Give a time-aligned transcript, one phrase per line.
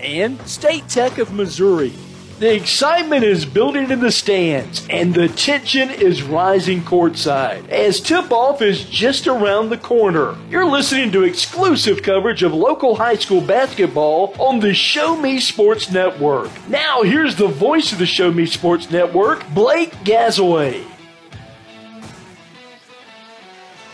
[0.00, 1.92] and State Tech of Missouri.
[2.40, 8.32] The excitement is building in the stands, and the tension is rising courtside as tip
[8.32, 10.34] off is just around the corner.
[10.48, 15.90] You're listening to exclusive coverage of local high school basketball on the Show Me Sports
[15.90, 16.50] Network.
[16.66, 20.89] Now, here's the voice of the Show Me Sports Network, Blake Gazaway.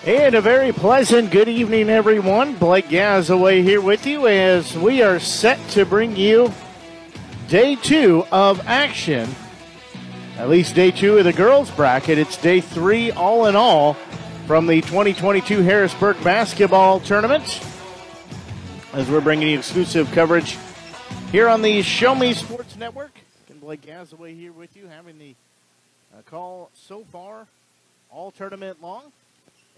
[0.06, 2.54] And a very pleasant good evening, everyone.
[2.54, 6.52] Blake Gazaway here with you as we are set to bring you
[7.48, 9.28] day two of action.
[10.38, 12.18] At least day two of the girls' bracket.
[12.18, 13.94] It's day three, all in all,
[14.46, 17.60] from the 2022 Harrisburg basketball tournament.
[18.92, 20.56] As we're bringing you exclusive coverage
[21.32, 23.18] here on the Show Me Sports Network.
[23.48, 25.34] And Blake Gazaway here with you, having the
[26.16, 27.48] uh, call so far
[28.08, 29.10] all tournament long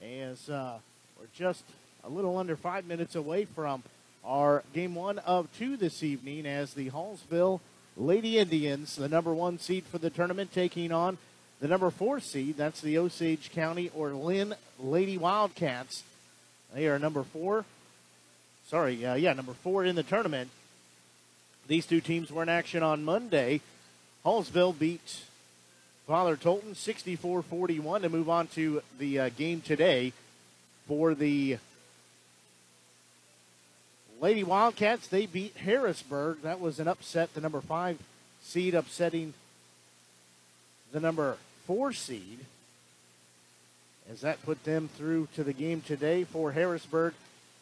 [0.03, 0.78] as uh,
[1.19, 1.64] we're just
[2.04, 3.82] a little under five minutes away from
[4.25, 7.60] our game one of two this evening as the Hallsville
[7.97, 11.19] Lady Indians, the number one seed for the tournament, taking on
[11.60, 12.56] the number four seed.
[12.56, 16.04] That's the Osage County or Linn Lady Wildcats.
[16.75, 17.64] They are number four.
[18.69, 20.50] Sorry, uh, yeah, number four in the tournament.
[21.66, 23.60] These two teams were in action on Monday.
[24.25, 25.22] Hallsville beat
[26.08, 30.14] Father Tolton 64 41 to move on to the uh, game today
[30.86, 31.58] for the
[34.19, 35.06] Lady Wildcats.
[35.06, 36.41] They beat Harrisburg.
[36.41, 37.34] That was an upset.
[37.34, 37.98] The number five
[38.42, 39.34] seed upsetting
[40.92, 41.36] the number
[41.66, 42.38] four seed.
[44.10, 47.12] As that put them through to the game today for Harrisburg.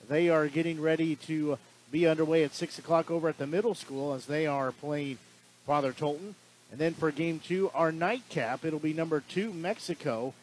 [0.09, 1.59] They are getting ready to
[1.91, 5.19] be underway at 6 o'clock over at the middle school as they are playing
[5.67, 6.35] Father Tolton.
[6.71, 10.35] And then for game two, our nightcap, it'll be number two, Mexico,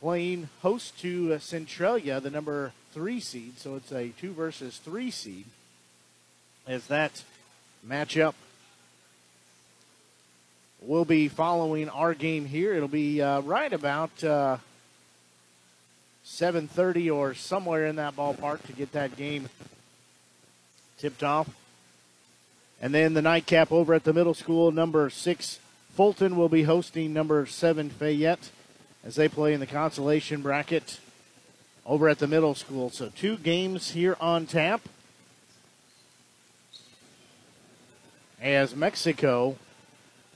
[0.00, 3.58] playing host to uh, Centralia, the number three seed.
[3.58, 5.46] So it's a two versus three seed
[6.66, 7.22] as that
[7.86, 8.34] matchup
[10.80, 12.74] will be following our game here.
[12.74, 14.58] It'll be uh, right about uh,
[16.24, 19.48] 7:30 or somewhere in that ballpark to get that game
[20.98, 21.48] tipped off.
[22.80, 25.58] And then the nightcap over at the middle school, number six
[26.00, 28.48] Fulton will be hosting number seven Fayette
[29.04, 30.98] as they play in the consolation bracket
[31.84, 32.88] over at the middle school.
[32.88, 34.80] So two games here on tap.
[38.40, 39.58] As Mexico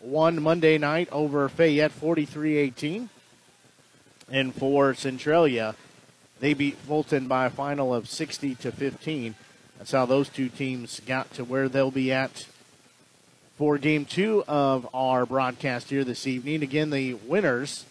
[0.03, 3.09] won Monday night over Fayette 43 18.
[4.29, 5.77] And for Centralia,
[6.41, 9.35] they beat Fulton by a final of 60 to 15.
[9.79, 12.49] That's how those two teams got to where they'll be at
[13.57, 16.63] for game two of our broadcast here this evening.
[16.63, 17.85] Again, the winners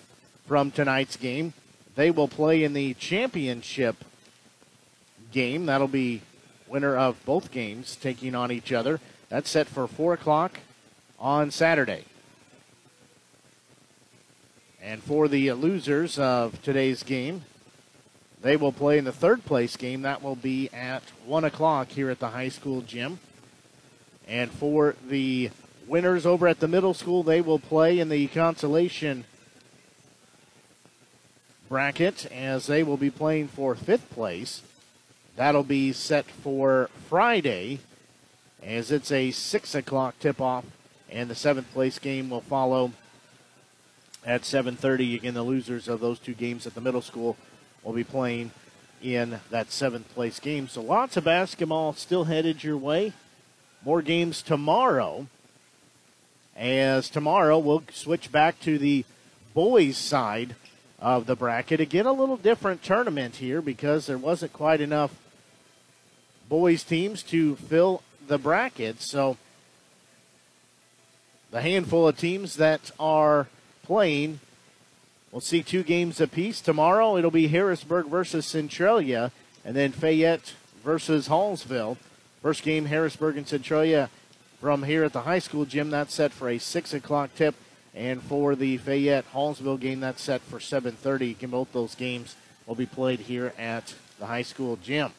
[0.45, 1.53] from tonight's game,
[1.95, 3.95] they will play in the championship
[5.31, 5.65] game.
[5.65, 6.21] That'll be
[6.67, 8.99] winner of both games taking on each other.
[9.29, 10.59] That's set for 4 o'clock
[11.17, 12.03] on Saturday.
[14.81, 17.45] And for the losers of today's game,
[18.41, 20.01] they will play in the third place game.
[20.01, 23.19] That will be at 1 o'clock here at the high school gym.
[24.27, 25.51] And for the
[25.87, 29.25] winners over at the middle school, they will play in the consolation
[31.67, 34.61] bracket as they will be playing for fifth place.
[35.35, 37.79] That'll be set for Friday
[38.61, 40.65] as it's a 6 o'clock tip off,
[41.09, 42.91] and the seventh place game will follow
[44.25, 45.15] at 7.30.
[45.15, 47.37] Again, the losers of those two games at the middle school
[47.83, 48.51] will be playing
[49.01, 50.67] in that seventh place game.
[50.67, 53.13] So lots of basketball still headed your way.
[53.85, 55.27] More games tomorrow.
[56.55, 59.05] As tomorrow we'll switch back to the
[59.53, 60.55] boys' side
[60.99, 61.79] of the bracket.
[61.79, 65.15] Again, a little different tournament here because there wasn't quite enough
[66.47, 69.01] boys' teams to fill the bracket.
[69.01, 69.37] So
[71.51, 73.47] the handful of teams that are
[73.83, 74.39] playing
[75.33, 76.61] We'll see two games apiece.
[76.61, 79.31] Tomorrow it'll be Harrisburg versus Centralia,
[79.65, 80.53] and then Fayette
[80.83, 81.97] versus Hallsville.
[82.43, 84.09] First game, Harrisburg and Centralia
[84.59, 85.89] from here at the high school gym.
[85.89, 87.55] That's set for a 6 o'clock tip.
[87.95, 91.31] And for the Fayette Hallsville game, that's set for 7.30.
[91.31, 92.35] Again, both those games
[92.67, 95.13] will be played here at the high school gym.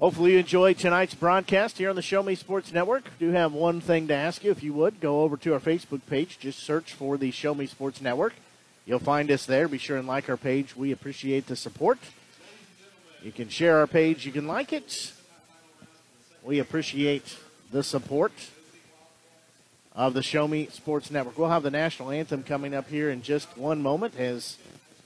[0.00, 3.04] Hopefully, you enjoyed tonight's broadcast here on the Show Me Sports Network.
[3.20, 4.50] Do have one thing to ask you.
[4.50, 6.40] If you would, go over to our Facebook page.
[6.40, 8.32] Just search for the Show Me Sports Network.
[8.84, 9.68] You'll find us there.
[9.68, 10.74] Be sure and like our page.
[10.74, 11.98] We appreciate the support.
[13.22, 14.24] You can share our page.
[14.24, 15.12] You can like it.
[16.42, 17.36] We appreciate
[17.70, 18.32] the support
[19.94, 21.38] of the Show Me Sports Network.
[21.38, 24.56] We'll have the national anthem coming up here in just one moment as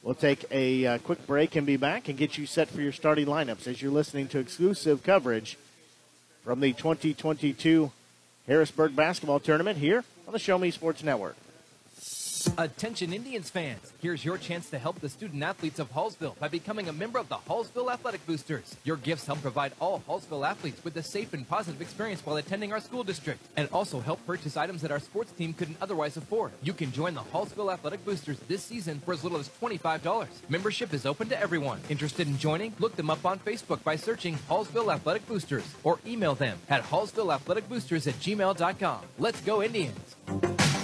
[0.04, 2.92] We'll take a uh, quick break and be back and get you set for your
[2.92, 5.56] starting lineups as you're listening to exclusive coverage
[6.44, 7.90] from the 2022
[8.46, 11.36] Harrisburg basketball tournament here on the Show Me Sports Network.
[12.58, 16.88] Attention Indians fans, here's your chance to help the student athletes of Hallsville by becoming
[16.88, 18.76] a member of the Hallsville Athletic Boosters.
[18.84, 22.72] Your gifts help provide all Hallsville athletes with a safe and positive experience while attending
[22.72, 26.52] our school district and also help purchase items that our sports team couldn't otherwise afford.
[26.62, 30.28] You can join the Hallsville Athletic Boosters this season for as little as $25.
[30.48, 31.80] Membership is open to everyone.
[31.88, 32.74] Interested in joining?
[32.78, 38.06] Look them up on Facebook by searching Hallsville Athletic Boosters or email them at hallsvilleathleticboosters
[38.06, 39.00] at gmail.com.
[39.18, 40.83] Let's go Indians!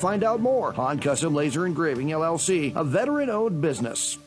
[0.00, 0.74] find out more.
[0.80, 4.18] on Custom Laser Engraving LLC, a veteran owned business.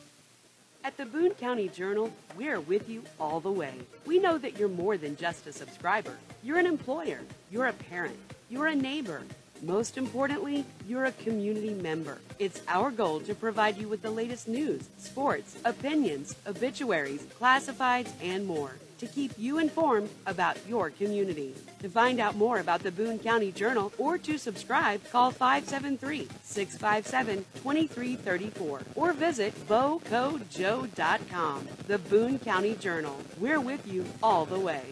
[0.84, 3.72] At the Boone County Journal, we're with you all the way.
[4.06, 6.16] We know that you're more than just a subscriber.
[6.42, 8.16] You're an employer, you're a parent,
[8.50, 9.22] you're a neighbor.
[9.62, 12.18] Most importantly, you're a community member.
[12.38, 18.46] It's our goal to provide you with the latest news, sports, opinions, obituaries, classifieds, and
[18.46, 21.54] more to keep you informed about your community.
[21.80, 27.44] To find out more about the Boone County Journal or to subscribe, call 573 657
[27.56, 31.68] 2334 or visit bocojoe.com.
[31.86, 33.16] The Boone County Journal.
[33.38, 34.82] We're with you all the way.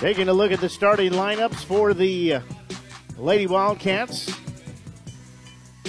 [0.00, 2.40] Taking a look at the starting lineups for the uh,
[3.18, 4.39] Lady Wildcats.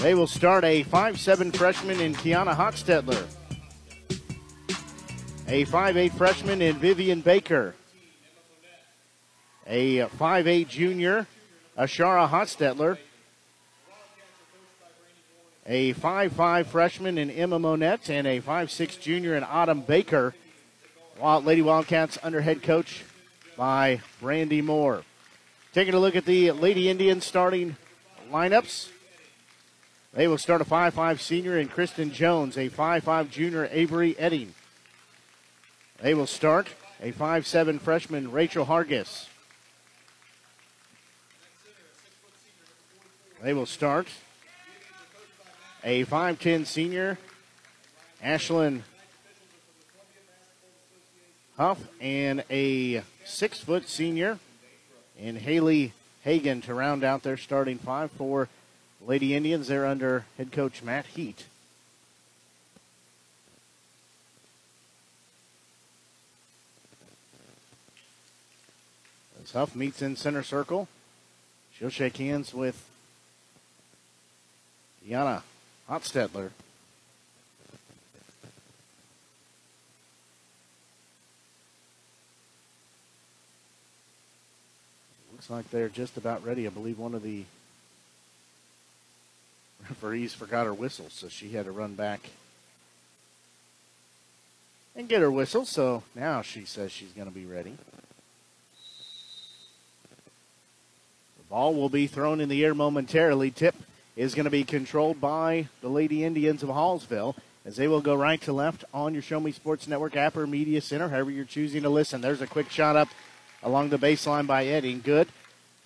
[0.01, 3.23] They will start a 5'7 freshman in Kiana Hotstetler,
[5.47, 7.75] a 5'8 freshman in Vivian Baker,
[9.67, 11.27] a 5'8 junior,
[11.77, 12.97] Ashara Hotstetler,
[15.67, 20.33] a 5'5 freshman in Emma Monette, and a 5'6 junior in Autumn Baker.
[21.19, 23.03] Wild Lady Wildcats under head coach
[23.55, 25.03] by Brandy Moore.
[25.75, 27.75] Taking a look at the Lady Indians starting
[28.31, 28.87] lineups.
[30.13, 34.53] They will start a 5-5 senior in Kristen Jones, a 5-5 junior Avery Edding.
[36.01, 36.67] They will start
[37.01, 39.27] a 5-7 freshman Rachel Hargis.
[43.41, 44.07] They will start
[45.83, 47.17] a 5'10 senior
[48.23, 48.81] Ashlyn
[51.57, 54.39] Huff and a six foot senior
[55.17, 58.49] in Haley Hagan to round out their starting five for
[59.05, 61.45] Lady Indians, they're under head coach Matt Heat.
[69.43, 70.87] As Huff meets in center circle,
[71.73, 72.87] she'll shake hands with
[75.03, 75.41] Kiana
[75.89, 76.51] Hotstetler.
[85.31, 86.67] Looks like they're just about ready.
[86.67, 87.45] I believe one of the
[89.91, 92.29] referees forgot her whistle, so she had to run back
[94.95, 95.65] and get her whistle.
[95.65, 97.75] So now she says she's going to be ready.
[101.37, 103.51] The ball will be thrown in the air momentarily.
[103.51, 103.75] Tip
[104.15, 108.15] is going to be controlled by the Lady Indians of Hallsville as they will go
[108.15, 111.43] right to left on your Show Me Sports Network app or media center, however you're
[111.43, 112.21] choosing to listen.
[112.21, 113.09] There's a quick shot up
[113.61, 115.01] along the baseline by Edding.
[115.01, 115.27] Good.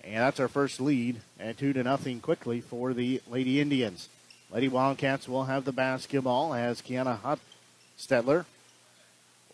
[0.06, 4.08] And that's our first lead at two to nothing quickly for the Lady Indians.
[4.52, 8.44] Lady Wildcats will have the basketball as Kiana Hotstetler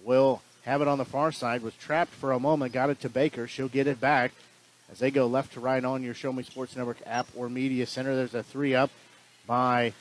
[0.05, 1.63] will have it on the far side.
[1.63, 3.49] Was trapped for a moment, got it to Baker.
[3.49, 4.33] She'll get it back
[4.91, 7.87] as they go left to right on your Show Me Sports Network app or media
[7.87, 8.15] center.
[8.15, 8.91] There's a three up
[9.47, 9.95] by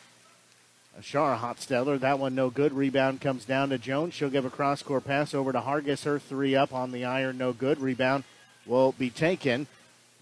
[0.99, 1.97] Ashara Hotstetler.
[2.01, 2.73] That one no good.
[2.73, 4.13] Rebound comes down to Jones.
[4.15, 6.03] She'll give a cross court pass over to Hargis.
[6.03, 7.79] Her three up on the iron, no good.
[7.79, 8.25] Rebound
[8.65, 9.67] will be taken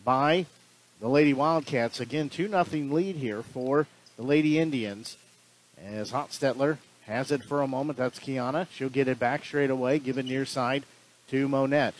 [0.10, 0.44] by
[1.00, 2.00] the Lady Wildcats.
[2.00, 3.86] Again, 2 nothing lead here for
[4.18, 5.18] the Lady Indians.
[5.80, 8.00] As Hotstetler has it for a moment.
[8.00, 8.66] That's Kiana.
[8.72, 10.84] She'll get it back straight away, give it near side
[11.30, 11.94] to Monette.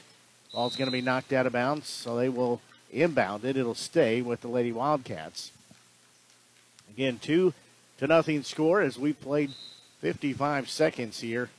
[0.52, 2.62] Ball's going to be knocked out of bounds, so they will
[2.92, 3.56] inbound it.
[3.56, 5.52] It'll stay with the Lady Wildcats.
[6.90, 7.54] Again, 2
[8.00, 9.52] to nothing score as we played
[10.00, 11.52] 55 seconds here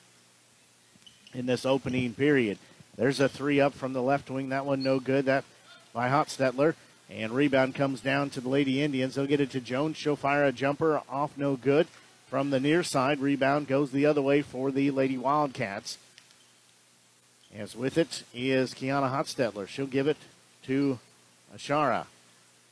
[1.32, 2.58] in this opening period.
[2.96, 4.48] There's a three up from the left wing.
[4.48, 5.26] That one no good.
[5.26, 5.44] That
[5.92, 6.74] by Hotstetler.
[7.10, 9.14] And rebound comes down to the Lady Indians.
[9.14, 9.96] They'll get it to Jones.
[9.96, 11.88] She'll fire a jumper off no good.
[12.28, 15.98] From the near side, rebound goes the other way for the Lady Wildcats.
[17.56, 19.66] As with it is Kiana Hotstetler.
[19.66, 20.16] She'll give it
[20.66, 21.00] to
[21.52, 22.06] Ashara.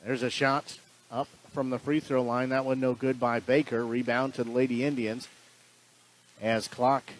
[0.06, 0.78] There's a shot
[1.10, 2.50] up from the free throw line.
[2.50, 3.84] That one no good by Baker.
[3.84, 5.26] Rebound to the Lady Indians.
[6.40, 7.10] As clock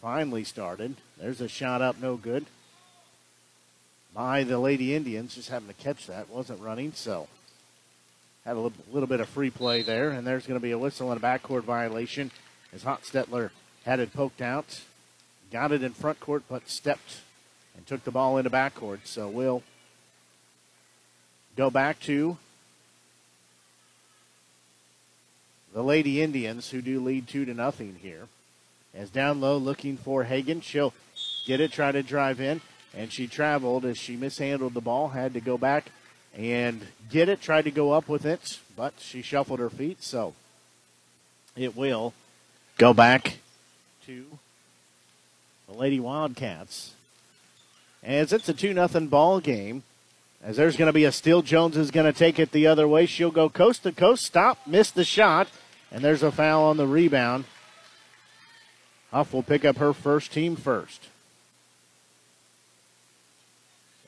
[0.00, 0.96] finally started.
[1.20, 2.46] There's a shot up, no good
[4.14, 5.34] by the Lady Indians.
[5.34, 6.30] Just happened to catch that.
[6.30, 7.28] Wasn't running, so
[8.44, 10.10] had a little, little bit of free play there.
[10.10, 12.30] And there's going to be a whistle and a backcourt violation
[12.72, 13.50] as Hotstetler
[13.84, 14.82] had it poked out.
[15.50, 17.20] Got it in front court, but stepped
[17.76, 19.00] and took the ball into backcourt.
[19.04, 19.62] So we'll
[21.56, 22.38] go back to
[25.72, 28.28] the Lady Indians, who do lead two to nothing here.
[28.94, 30.60] As down low, looking for Hagan.
[30.60, 30.94] She'll
[31.46, 32.60] get it, try to drive in
[32.96, 35.86] and she traveled as she mishandled the ball, had to go back
[36.36, 40.34] and get it, tried to go up with it, but she shuffled her feet, so
[41.56, 42.12] it will
[42.78, 43.36] go back
[44.06, 44.24] to
[45.68, 46.92] the Lady Wildcats.
[48.02, 49.82] As it's a 2 nothing ball game,
[50.42, 51.40] as there's going to be a steal.
[51.40, 53.06] Jones is going to take it the other way.
[53.06, 55.48] She'll go coast to coast, stop, miss the shot,
[55.90, 57.46] and there's a foul on the rebound.
[59.10, 61.08] Huff will pick up her first team first.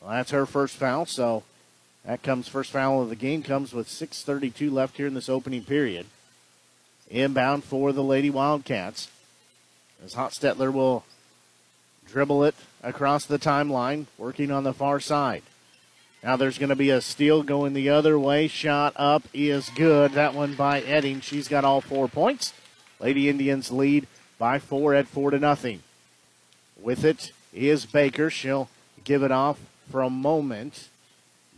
[0.06, 1.42] Well, that's her first foul, so
[2.04, 5.64] that comes first foul of the game comes with 6:32 left here in this opening
[5.64, 6.06] period.
[7.10, 9.08] Inbound for the Lady Wildcats.
[10.04, 11.04] As Hotstetler will
[12.06, 15.42] dribble it across the timeline, working on the far side.
[16.22, 18.46] Now there's going to be a steal going the other way.
[18.46, 20.12] Shot up is good.
[20.12, 21.20] That one by Edding.
[21.20, 22.52] She's got all four points.
[23.00, 24.06] Lady Indians lead
[24.38, 25.82] by four at four to nothing.
[26.80, 28.30] With it is Baker.
[28.30, 28.68] She'll
[29.02, 29.58] give it off
[29.90, 30.88] for a moment.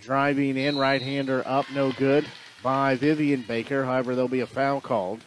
[0.00, 2.26] Driving in, right hander up, no good
[2.62, 3.84] by Vivian Baker.
[3.84, 5.20] However, there'll be a foul called.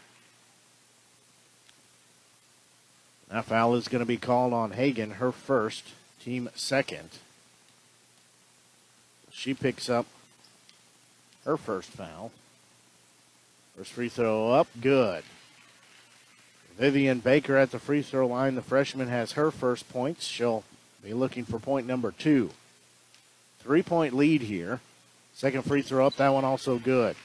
[3.30, 7.10] That foul is going to be called on Hagan, her first, team second.
[9.32, 10.06] She picks up
[11.46, 12.32] her first foul.
[13.76, 15.24] First free throw up, good.
[16.78, 18.56] Vivian Baker at the free throw line.
[18.56, 20.26] The freshman has her first points.
[20.26, 20.64] She'll
[21.04, 22.52] be looking for point number two.
[23.64, 24.80] Three point lead here.
[25.34, 27.16] Second free throw up, that one also good.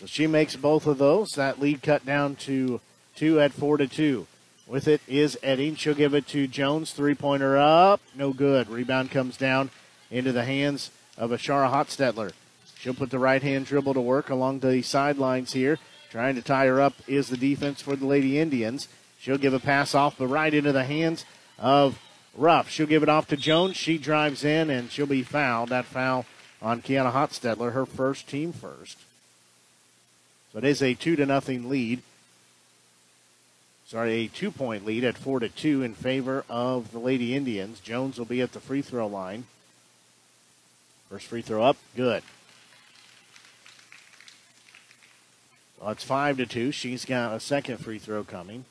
[0.00, 1.32] So she makes both of those.
[1.32, 2.80] That lead cut down to
[3.14, 4.26] two at four to two.
[4.66, 5.76] With it is Edding.
[5.76, 6.92] She'll give it to Jones.
[6.92, 8.00] Three pointer up.
[8.14, 8.68] No good.
[8.68, 9.70] Rebound comes down
[10.10, 12.32] into the hands of Ashara Hotstetler.
[12.78, 15.78] She'll put the right hand dribble to work along the sidelines here.
[16.10, 18.88] Trying to tie her up is the defense for the Lady Indians.
[19.18, 21.24] She'll give a pass off the right into the hands
[21.58, 21.98] of
[22.36, 22.68] Ruff.
[22.68, 23.76] She'll give it off to Jones.
[23.76, 25.70] She drives in and she'll be fouled.
[25.70, 26.26] That foul
[26.60, 28.98] on Kiana Hotstetler, her first team first.
[30.52, 32.02] So it is a two to nothing lead.
[33.86, 37.80] Sorry, a two point lead at four to two in favor of the Lady Indians.
[37.80, 39.44] Jones will be at the free throw line.
[41.08, 42.22] First free throw up, good.
[45.80, 46.72] Well, it's 5 to 2.
[46.72, 48.64] She's got a second free throw coming.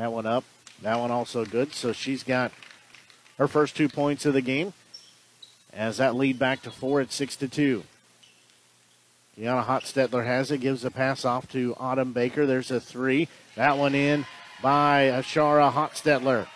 [0.00, 0.44] That one up.
[0.80, 1.74] That one also good.
[1.74, 2.52] So she's got
[3.36, 4.72] her first two points of the game.
[5.74, 7.84] As that lead back to four at six to two.
[9.36, 12.46] Kiana Hotstetler has it, gives a pass off to Autumn Baker.
[12.46, 13.28] There's a three.
[13.56, 14.24] That one in
[14.62, 16.46] by Ashara Hotstetler.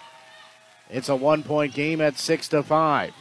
[0.89, 3.13] It's a one point game at six to five.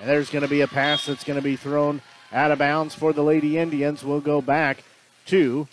[0.00, 2.96] And there's going to be a pass that's going to be thrown out of bounds
[2.96, 4.02] for the Lady Indians.
[4.02, 4.82] We'll go back
[5.26, 5.68] to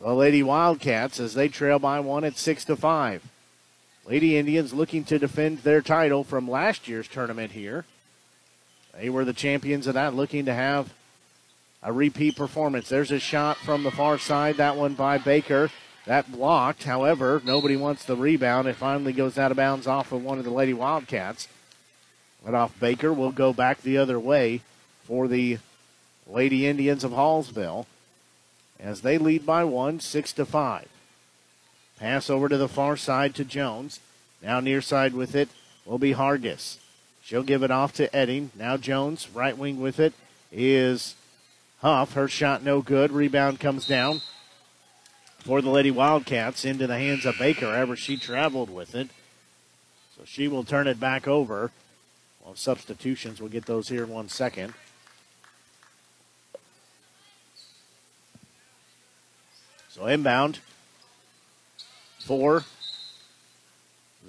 [0.00, 3.22] the Lady Wildcats as they trail by one at six to five.
[4.06, 7.84] Lady Indians looking to defend their title from last year's tournament here.
[8.98, 10.92] They were the champions of that, looking to have
[11.82, 12.88] a repeat performance.
[12.88, 15.70] There's a shot from the far side, that one by Baker.
[16.06, 16.84] That blocked.
[16.84, 18.68] However, nobody wants the rebound.
[18.68, 21.48] It finally goes out of bounds off of one of the Lady Wildcats.
[22.44, 24.60] Let off Baker will go back the other way
[25.04, 25.58] for the
[26.28, 27.86] Lady Indians of Hallsville
[28.80, 30.88] as they lead by one, six to five.
[31.98, 34.00] Pass over to the far side to Jones.
[34.42, 35.48] Now near side with it
[35.84, 36.78] will be Hargis.
[37.22, 38.50] She'll give it off to Edding.
[38.54, 40.12] Now Jones, right wing with it,
[40.52, 41.14] is
[41.80, 42.12] Huff.
[42.12, 43.10] Her shot no good.
[43.12, 44.20] Rebound comes down
[45.38, 47.74] for the Lady Wildcats into the hands of Baker.
[47.74, 49.08] Ever she traveled with it.
[50.16, 51.72] So she will turn it back over.
[52.44, 54.74] Well, substitutions, we'll get those here in one second.
[59.96, 60.58] So inbound
[62.18, 62.64] for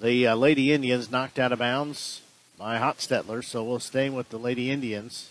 [0.00, 2.22] the uh, Lady Indians knocked out of bounds
[2.58, 5.28] by Hotstetler, so we'll stay with the Lady Indians.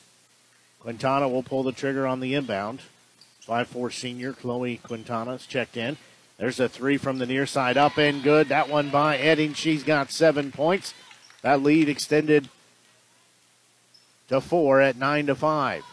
[0.79, 2.81] Quintana will pull the trigger on the inbound.
[3.47, 5.97] 5'4 senior Chloe Quintana's checked in.
[6.37, 8.49] There's a three from the near side up and good.
[8.49, 9.55] That one by Edding.
[9.55, 10.93] She's got seven points.
[11.41, 12.47] That lead extended
[14.27, 15.83] to four at nine to five.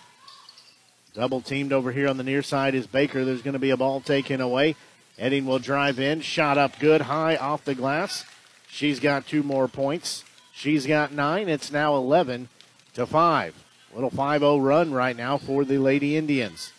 [1.15, 3.25] Double teamed over here on the near side is Baker.
[3.25, 4.75] There's going to be a ball taken away.
[5.17, 6.21] Edding will drive in.
[6.21, 8.25] Shot up good, high off the glass.
[8.69, 10.25] She's got two more points.
[10.53, 11.49] She's got nine.
[11.49, 12.49] It's now 11
[12.95, 13.55] to 5.
[13.95, 16.73] Little 5 0 run right now for the Lady Indians.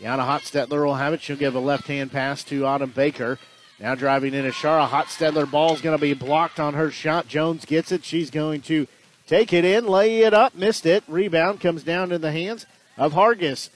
[0.00, 1.22] Kiana Hotstetler will have it.
[1.22, 3.38] She'll give a left hand pass to Autumn Baker.
[3.78, 4.88] Now driving in Ashara.
[4.88, 7.28] Hotstetler ball's going to be blocked on her shot.
[7.28, 8.04] Jones gets it.
[8.04, 8.88] She's going to
[9.28, 11.04] take it in, lay it up, missed it.
[11.06, 12.66] Rebound comes down in the hands
[13.00, 13.70] of Hargis.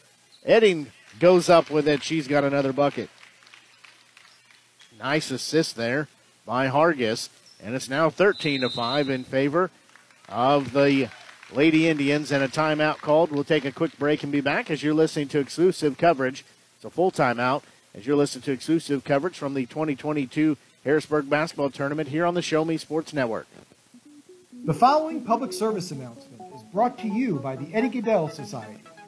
[0.45, 2.03] Edding goes up with it.
[2.03, 3.09] She's got another bucket.
[4.99, 6.09] Nice assist there
[6.47, 7.31] by Hargis.
[7.63, 9.71] And it's now 13 to 5 in favor
[10.29, 11.09] of the
[11.53, 13.33] Lady Indians and a timeout called.
[13.33, 16.45] We'll take a quick break and be back as you're listening to exclusive coverage.
[16.77, 17.63] It's a full timeout
[17.95, 22.43] as you're listening to exclusive coverage from the 2022 Harrisburg Basketball Tournament here on the
[22.43, 23.47] Show Me Sports Network.
[24.67, 28.81] The following public service announcement is brought to you by the Eddie Gaedel Society,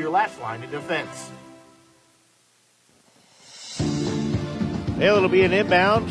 [0.00, 1.30] your last line of defense.
[4.98, 6.10] Well, it'll be an inbound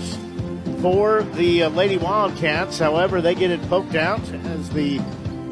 [0.81, 2.79] for the uh, Lady Wildcats.
[2.79, 4.99] However, they get it poked out as the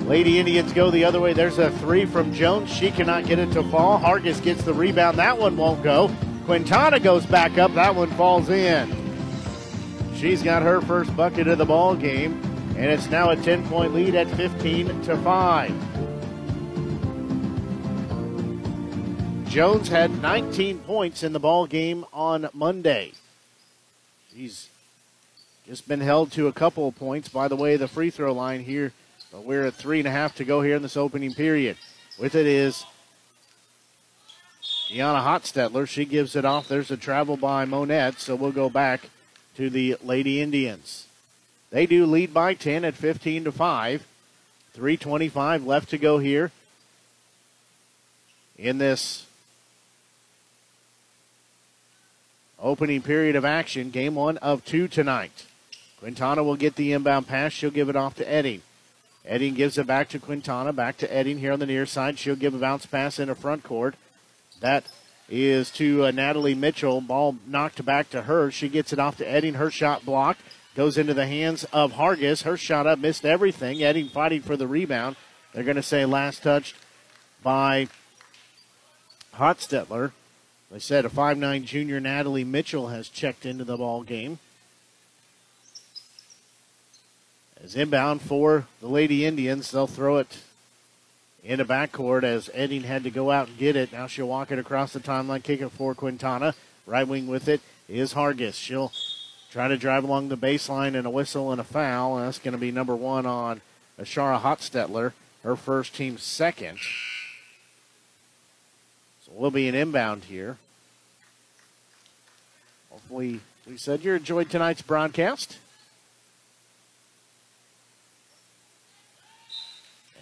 [0.05, 1.33] Lady Indians go the other way.
[1.33, 2.71] There's a three from Jones.
[2.71, 3.99] She cannot get it to fall.
[3.99, 5.17] Hargis gets the rebound.
[5.17, 6.09] That one won't go.
[6.45, 7.73] Quintana goes back up.
[7.73, 8.95] That one falls in.
[10.15, 12.41] She's got her first bucket of the ball game,
[12.77, 15.86] and it's now a 10 point lead at 15 to 5.
[19.57, 23.13] Jones had 19 points in the ball game on Monday.
[24.31, 24.69] He's
[25.65, 28.59] just been held to a couple of points by the way the free throw line
[28.59, 28.93] here,
[29.31, 31.75] but we're at three and a half to go here in this opening period.
[32.19, 32.85] With it is
[34.61, 35.87] Kiana Hotstetler.
[35.89, 36.67] She gives it off.
[36.67, 39.09] There's a travel by Monette, so we'll go back
[39.55, 41.07] to the Lady Indians.
[41.71, 44.05] They do lead by 10 at 15 to 5.
[44.73, 46.51] 325 left to go here
[48.55, 49.26] in this
[52.59, 53.89] opening period of action.
[53.89, 55.45] Game one of two tonight.
[55.99, 57.51] Quintana will get the inbound pass.
[57.51, 58.61] She'll give it off to Edding.
[59.25, 60.71] Edding gives it back to Quintana.
[60.71, 62.19] Back to Edding here on the near side.
[62.19, 63.95] She'll give a bounce pass in the front court.
[64.61, 64.85] That
[65.29, 67.01] is to uh, Natalie Mitchell.
[67.01, 68.51] Ball knocked back to her.
[68.51, 69.55] She gets it off to Edding.
[69.55, 70.41] Her shot blocked.
[70.75, 72.43] Goes into the hands of Hargis.
[72.43, 73.83] Her shot up missed everything.
[73.83, 75.15] Edding fighting for the rebound.
[75.53, 76.75] They're going to say last touch
[77.41, 77.87] by
[79.35, 80.11] Hotstetler.
[80.71, 84.39] They said a 5'9 junior Natalie Mitchell has checked into the ball game.
[87.63, 90.39] As inbound for the Lady Indians, they'll throw it
[91.43, 93.93] in the backcourt as Edding had to go out and get it.
[93.93, 96.53] Now she'll walk it across the timeline, kick it for Quintana.
[96.85, 98.55] Right wing with it is Hargis.
[98.55, 98.91] She'll
[99.49, 102.17] try to drive along the baseline and a whistle and a foul.
[102.17, 103.61] And that's going to be number one on
[103.99, 106.79] Ashara Hotstetler, her first team second.
[109.37, 110.57] So we'll be an inbound here.
[112.89, 115.59] Hopefully, we said you enjoyed tonight's broadcast.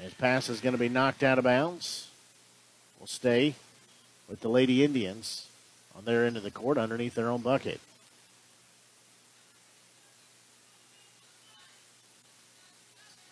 [0.01, 2.09] His pass is going to be knocked out of bounds.
[2.99, 3.55] We'll stay
[4.27, 5.47] with the Lady Indians
[5.97, 7.79] on their end of the court underneath their own bucket.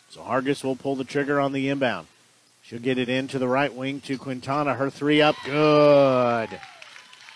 [0.09, 2.07] So Hargis will pull the trigger on the inbound.
[2.63, 4.75] She'll get it into the right wing to Quintana.
[4.75, 5.35] Her three up.
[5.45, 6.49] Good.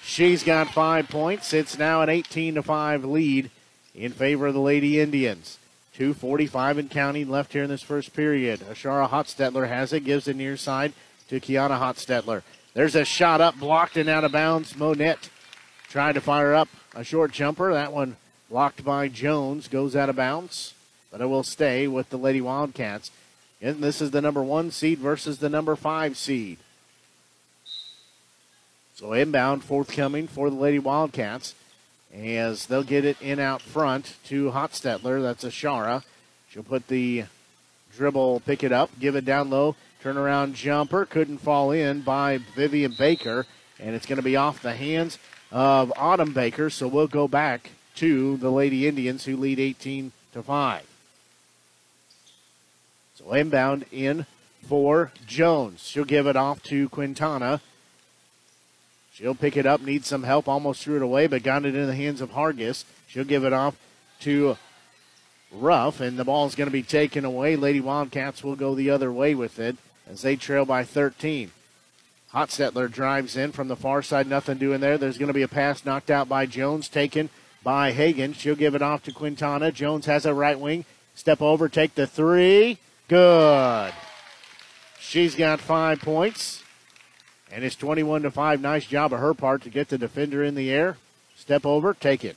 [0.02, 1.52] She's got five points.
[1.52, 3.52] It's now an 18 to 5 lead
[3.94, 5.60] in favor of the Lady Indians.
[6.00, 8.62] 2.45 and counting left here in this first period.
[8.62, 10.94] Ashara Hotstetler has it, gives it near side
[11.28, 12.44] to Kiana Hotstetler.
[12.74, 14.78] There's a shot up, blocked and out of bounds.
[14.78, 15.30] Monette
[15.90, 17.74] trying to fire up a short jumper.
[17.74, 18.16] That one
[18.50, 20.74] blocked by Jones, goes out of bounds,
[21.12, 23.12] but it will stay with the Lady Wildcats.
[23.62, 26.58] And this is the number one seed versus the number five seed.
[28.96, 31.54] So inbound forthcoming for the Lady Wildcats
[32.14, 35.22] as they'll get it in out front to Hotstetler.
[35.22, 36.04] That's Ashara.
[36.50, 37.26] She'll put the
[37.96, 41.06] dribble, pick it up, give it down low, turnaround jumper.
[41.06, 43.46] Couldn't fall in by Vivian Baker,
[43.80, 45.20] and it's going to be off the hands
[45.52, 46.70] of Autumn Baker.
[46.70, 50.87] So we'll go back to the Lady Indians who lead 18 to 5.
[53.34, 54.26] Inbound in
[54.68, 55.88] for Jones.
[55.88, 57.62] She'll give it off to Quintana.
[59.14, 61.88] She'll pick it up, needs some help, almost threw it away, but got it in
[61.88, 62.84] the hands of Hargis.
[63.08, 63.76] She'll give it off
[64.22, 64.58] to
[65.52, 67.56] Ruff, and the ball is going to be taken away.
[67.56, 71.52] Lady Wildcats will go the other way with it as they trail by 13.
[72.34, 74.98] Hotstetler drives in from the far side, nothing doing there.
[74.98, 77.30] There's going to be a pass knocked out by Jones, taken
[77.64, 78.34] by Hagan.
[78.34, 79.72] She'll give it off to Quintana.
[79.72, 80.86] Jones has a right wing.
[81.16, 82.78] Step over, take the three.
[83.08, 83.94] Good.
[85.00, 86.64] She's got five points.
[87.52, 88.62] And it's 21 to 5.
[88.62, 90.98] Nice job of her part to get the defender in the air.
[91.38, 92.36] Step over, take it.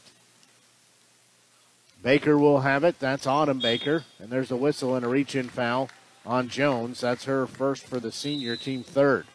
[2.02, 2.98] Baker will have it.
[2.98, 4.04] That's Autumn Baker.
[4.18, 5.90] And there's a whistle and a reach in foul
[6.24, 7.00] on Jones.
[7.00, 9.26] That's her first for the senior team third.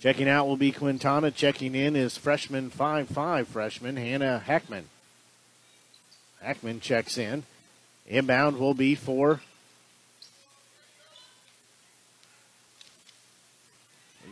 [0.00, 1.30] Checking out will be Quintana.
[1.30, 4.88] Checking in is freshman 5'5 freshman Hannah Hackman.
[6.40, 7.42] Hackman checks in.
[8.08, 9.42] Inbound will be for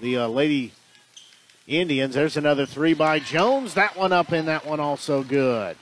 [0.00, 0.72] the uh, Lady
[1.66, 2.14] Indians.
[2.14, 3.74] There's another three by Jones.
[3.74, 5.76] That one up and that one also good.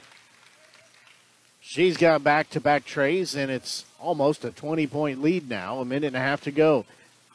[1.61, 5.78] She's got back to back trays, and it's almost a 20 point lead now.
[5.78, 6.85] A minute and a half to go.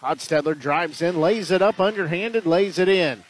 [0.02, 3.24] Hotstetler drives in, lays it up underhanded, lays it in.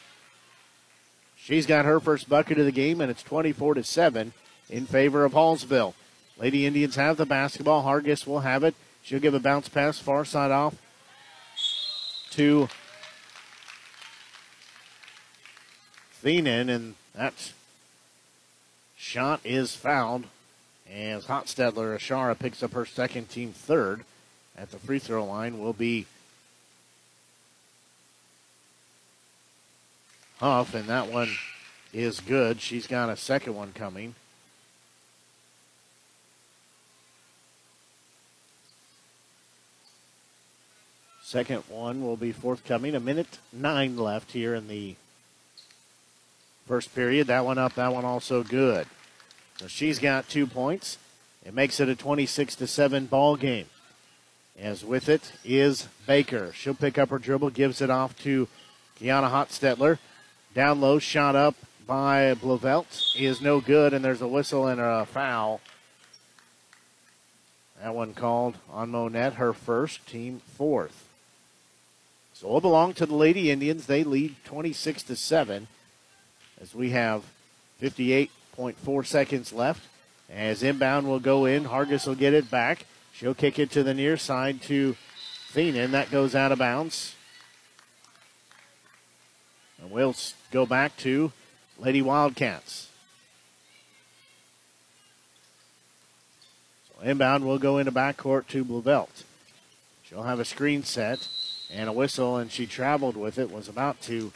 [1.38, 4.34] She's got her first bucket of the game, and it's 24 to 7
[4.70, 5.94] in favor of Hallsville.
[6.40, 7.84] Lady Indians have the basketball.
[7.84, 8.74] Hargis will have it.
[9.04, 10.76] She'll give a bounce pass far side off
[12.32, 12.70] to
[16.24, 17.52] Thienen, and that
[18.96, 20.26] shot is fouled
[20.90, 24.04] as Hotstetler Ashara picks up her second team third
[24.58, 26.06] at the free throw line will be
[30.40, 31.36] Huff, and that one
[31.94, 32.62] is good.
[32.62, 34.16] She's got a second one coming.
[41.30, 42.96] Second one will be forthcoming.
[42.96, 44.96] A minute nine left here in the
[46.66, 47.28] first period.
[47.28, 48.88] That one up, that one also good.
[49.60, 50.98] So she's got two points.
[51.46, 53.68] It makes it a 26 to 7 ball game.
[54.60, 56.52] As with it is Baker.
[56.52, 58.48] She'll pick up her dribble, gives it off to
[59.00, 60.00] Kiana Hotstetler.
[60.56, 61.54] Down low, shot up
[61.86, 65.62] by Blavelt is no good, and there's a whistle and a foul.
[67.84, 71.06] That one called on Monette, her first, team fourth.
[72.40, 73.86] So it'll belong to the Lady Indians.
[73.86, 75.68] They lead 26 to 7
[76.62, 77.26] as we have
[77.82, 79.86] 58.4 seconds left.
[80.30, 82.86] As inbound will go in, Hargis will get it back.
[83.12, 84.96] She'll kick it to the near side to
[85.52, 85.92] Thienen.
[85.92, 87.14] That goes out of bounds.
[89.82, 90.16] And we'll
[90.50, 91.34] go back to
[91.78, 92.88] Lady Wildcats.
[96.88, 99.24] So inbound will go into backcourt to Blue Belt.
[100.06, 101.28] She'll have a screen set
[101.70, 104.32] and a whistle, and she traveled with it, was about to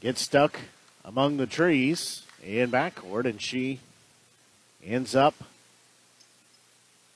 [0.00, 0.58] get stuck
[1.04, 3.80] among the trees in backcourt, and she
[4.84, 5.34] ends up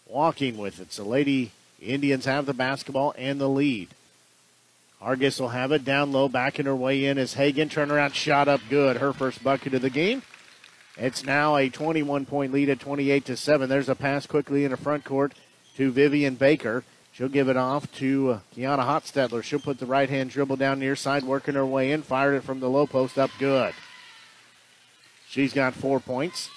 [0.06, 0.92] walking with it.
[0.92, 3.88] So Lady Indians have the basketball and the lead.
[5.02, 8.60] Hargis will have it down low, backing her way in as Hagan turnaround shot up
[8.70, 8.98] good.
[8.98, 10.22] Her first bucket of the game.
[10.96, 13.68] It's now a 21 point lead at 28 to 7.
[13.68, 15.32] There's a pass quickly in the front court
[15.76, 16.84] to Vivian Baker.
[17.12, 19.42] She'll give it off to uh, Kiana Hotstetler.
[19.42, 22.42] She'll put the right hand dribble down near side, working her way in, fired it
[22.42, 23.74] from the low post up good.
[25.28, 26.48] She's got four points.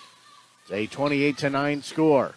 [0.64, 2.36] It's a 28 to 9 score.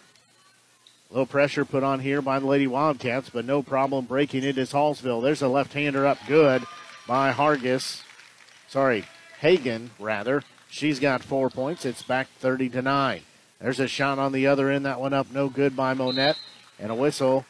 [1.09, 4.57] A little pressure put on here by the Lady Wildcats, but no problem breaking it
[4.57, 5.23] is Hallsville.
[5.23, 6.63] There's a left hander up good
[7.07, 8.03] by Hargis.
[8.67, 9.05] Sorry,
[9.39, 10.43] Hagan, rather.
[10.69, 11.85] She's got four points.
[11.85, 13.21] It's back 30 to 9.
[13.59, 14.85] There's a shot on the other end.
[14.85, 16.37] That one up no good by Monette.
[16.77, 17.45] And a whistle.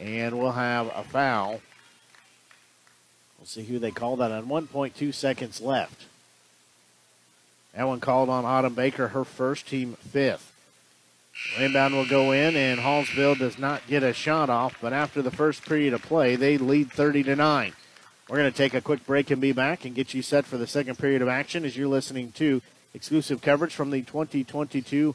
[0.00, 1.60] And we'll have a foul.
[3.38, 6.04] We'll see who they call that on 1.2 seconds left.
[7.74, 10.52] That one called on Autumn Baker, her first team fifth.
[11.58, 14.78] Inbound will go in, and Hallsville does not get a shot off.
[14.80, 17.72] But after the first period of play, they lead 30 to nine.
[18.28, 20.56] We're going to take a quick break and be back and get you set for
[20.56, 22.62] the second period of action as you're listening to
[22.94, 25.14] exclusive coverage from the 2022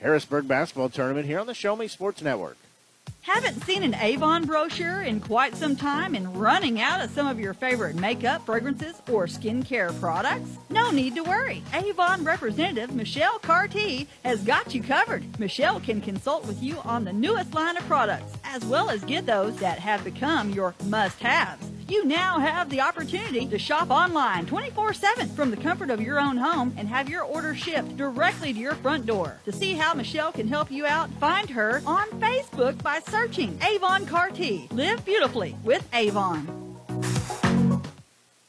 [0.00, 2.56] Harrisburg basketball tournament here on the Show Me Sports Network.
[3.26, 7.40] Haven't seen an Avon brochure in quite some time and running out of some of
[7.40, 10.58] your favorite makeup, fragrances, or skincare products?
[10.70, 11.64] No need to worry.
[11.74, 15.40] Avon representative Michelle Carty has got you covered.
[15.40, 19.26] Michelle can consult with you on the newest line of products, as well as get
[19.26, 21.68] those that have become your must haves.
[21.88, 26.18] You now have the opportunity to shop online 24 7 from the comfort of your
[26.18, 29.38] own home and have your order shipped directly to your front door.
[29.44, 33.15] To see how Michelle can help you out, find her on Facebook by searching
[33.62, 34.68] Avon Carty.
[34.70, 36.76] Live beautifully with Avon.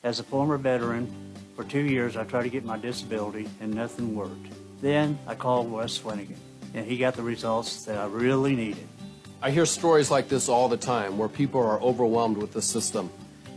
[0.04, 1.12] As a former veteran,
[1.56, 4.48] for two years I tried to get my disability and nothing worked.
[4.82, 6.38] Then I called Wes Swanigan
[6.74, 8.88] and he got the results that I really needed.
[9.42, 13.10] I hear stories like this all the time where people are overwhelmed with the system.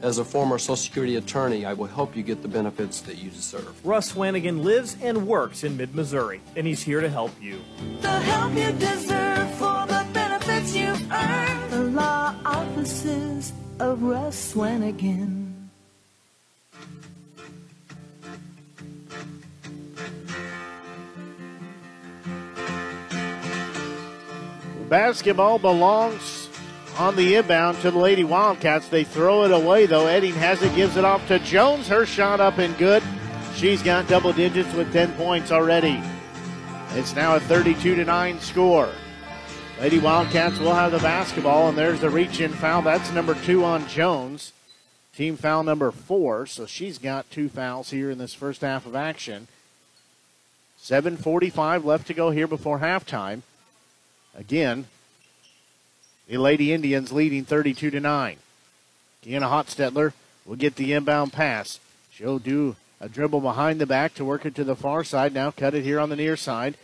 [0.02, 3.30] As a former Social Security attorney, I will help you get the benefits that you
[3.30, 3.84] deserve.
[3.84, 7.60] Russ Swanigan lives and works in mid Missouri, and he's here to help you.
[8.00, 9.39] The help you deserve for the
[11.70, 15.50] The law offices of Russ Swanigan.
[24.88, 26.48] Basketball belongs
[26.98, 28.88] on the inbound to the Lady Wildcats.
[28.88, 30.08] They throw it away, though.
[30.08, 31.86] Edding has it, gives it off to Jones.
[31.86, 33.02] Her shot up and good.
[33.54, 36.02] She's got double digits with 10 points already.
[36.94, 38.90] It's now a 32 to 9 score.
[39.80, 42.82] Lady Wildcats will have the basketball, and there's the reach in foul.
[42.82, 44.52] That's number two on Jones.
[45.16, 48.94] Team foul number four, so she's got two fouls here in this first half of
[48.94, 49.48] action.
[50.82, 53.40] 7.45 left to go here before halftime.
[54.36, 54.86] Again,
[56.28, 58.36] the Lady Indians leading 32 to 9.
[59.24, 60.12] Kiana Hotstetler
[60.44, 61.80] will get the inbound pass.
[62.12, 65.32] She'll do a dribble behind the back to work it to the far side.
[65.32, 66.76] Now cut it here on the near side.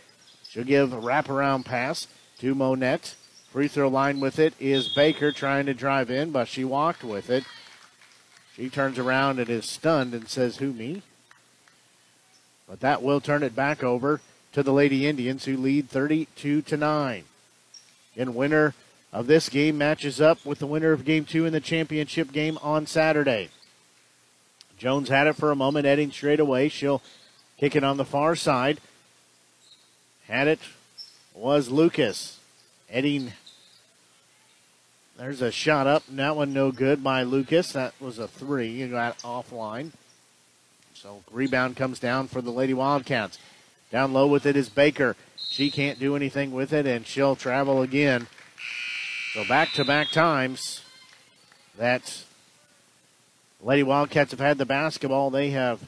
[0.49, 2.07] She'll give a wraparound pass
[2.39, 3.15] to Monette.
[3.51, 7.29] Free throw line with it is Baker trying to drive in, but she walked with
[7.29, 7.43] it.
[8.55, 11.03] She turns around and is stunned and says, Who, me?
[12.67, 14.19] But that will turn it back over
[14.51, 17.23] to the Lady Indians, who lead 32 to 9.
[18.17, 18.73] And winner
[19.13, 22.57] of this game matches up with the winner of game two in the championship game
[22.61, 23.49] on Saturday.
[24.77, 26.69] Jones had it for a moment, heading straight away.
[26.69, 27.01] She'll
[27.57, 28.79] kick it on the far side.
[30.27, 30.59] Had it
[31.37, 32.39] was Lucas.
[32.89, 33.33] Heading.
[35.17, 36.03] There's a shot up.
[36.09, 37.73] That one no good by Lucas.
[37.73, 38.69] That was a three.
[38.69, 39.91] You got offline.
[40.93, 43.37] So rebound comes down for the Lady Wildcats.
[43.91, 45.15] Down low with it is Baker.
[45.37, 48.27] She can't do anything with it, and she'll travel again.
[49.33, 50.81] So back to back times
[51.77, 52.23] that
[53.61, 55.81] Lady Wildcats have had the basketball, they have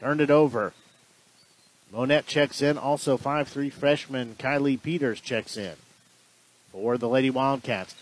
[0.00, 0.72] turned it over.
[1.92, 2.76] Monette checks in.
[2.78, 5.74] Also, 5'3 freshman Kylie Peters checks in
[6.72, 7.94] for the Lady Wildcats.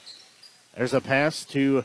[0.77, 1.85] There's a pass to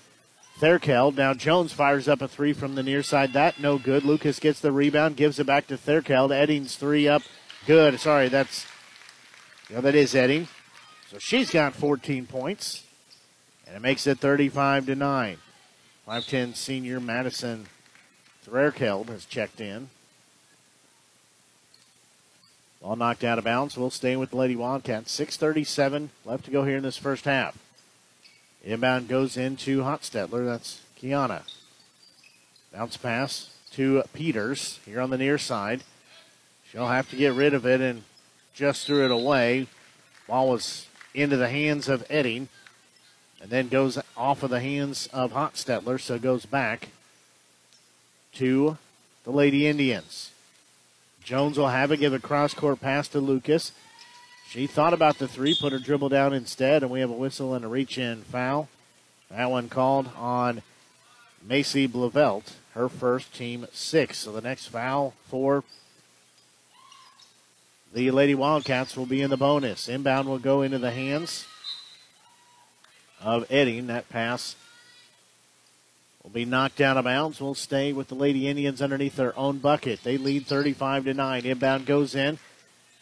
[0.59, 1.15] Therkel.
[1.15, 3.33] Now Jones fires up a three from the near side.
[3.33, 4.03] That no good.
[4.03, 6.29] Lucas gets the rebound, gives it back to Therkel.
[6.29, 7.21] Eddings three up.
[7.65, 7.99] Good.
[7.99, 8.65] Sorry, that's
[9.69, 10.47] yeah, that is Edding.
[11.09, 12.83] So she's got 14 points.
[13.67, 15.37] And it makes it 35 to 9.
[16.07, 17.67] 5'10 senior Madison
[18.45, 19.91] Threrkeld has checked in.
[22.81, 23.77] All knocked out of bounds.
[23.77, 25.17] We'll stay with the Lady Wildcats.
[25.17, 27.57] 6.37 left to go here in this first half.
[28.63, 30.45] Inbound goes into Hotstetler.
[30.45, 31.41] That's Kiana.
[32.73, 35.83] Bounce pass to Peters here on the near side.
[36.71, 38.03] She'll have to get rid of it and
[38.53, 39.67] just threw it away.
[40.27, 42.47] Ball was into the hands of Edding
[43.41, 46.89] and then goes off of the hands of Hotstetler, so goes back
[48.35, 48.77] to
[49.23, 50.31] the Lady Indians.
[51.29, 53.71] Jones will have it, give a cross court pass to Lucas.
[54.49, 57.53] She thought about the three, put her dribble down instead, and we have a whistle
[57.53, 58.67] and a reach in foul.
[59.29, 60.63] That one called on
[61.47, 64.17] Macy Blavelt, her first team six.
[64.17, 65.63] So the next foul for
[67.93, 69.87] the Lady Wildcats will be in the bonus.
[69.87, 71.45] Inbound will go into the hands
[73.21, 73.85] of Edding.
[73.85, 74.55] That pass
[76.29, 77.41] will be knocked out of bounds.
[77.41, 80.03] We'll stay with the Lady Indians underneath their own bucket.
[80.03, 81.45] They lead 35 to 9.
[81.45, 82.37] Inbound goes in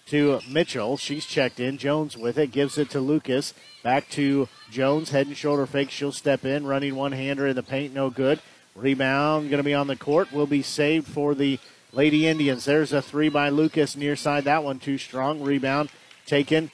[0.08, 0.96] to Mitchell.
[0.96, 1.78] She's checked in.
[1.78, 2.54] Jones with it.
[2.54, 3.54] Gives it to Lucas.
[3.84, 5.10] Back to Jones.
[5.10, 5.92] Head and shoulder fake.
[5.92, 6.66] She'll step in.
[6.66, 7.94] Running one hander in the paint.
[7.94, 8.40] No good.
[8.76, 10.32] Rebound going to be on the court.
[10.32, 11.60] Will be saved for the
[11.92, 12.64] Lady Indians.
[12.64, 14.46] There's a three by Lucas near side.
[14.46, 15.42] That one too strong.
[15.42, 15.90] Rebound
[16.26, 16.72] taken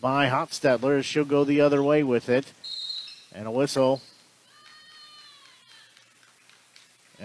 [0.00, 1.02] by Hotstetler.
[1.02, 2.52] She'll go the other way with it.
[3.34, 4.02] And a whistle.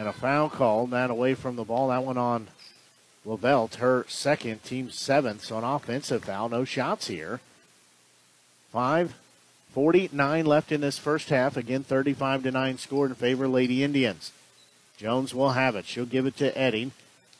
[0.01, 0.87] And a foul call.
[0.87, 1.89] That away from the ball.
[1.89, 2.47] That one on
[3.23, 5.45] Lavelt, her second, team seventh.
[5.45, 6.49] So an offensive foul.
[6.49, 7.39] No shots here.
[8.71, 9.13] Five.
[9.75, 11.55] 49 left in this first half.
[11.55, 14.31] Again, 35 to 9 scored in favor of Lady Indians.
[14.97, 15.85] Jones will have it.
[15.85, 16.93] She'll give it to Edding.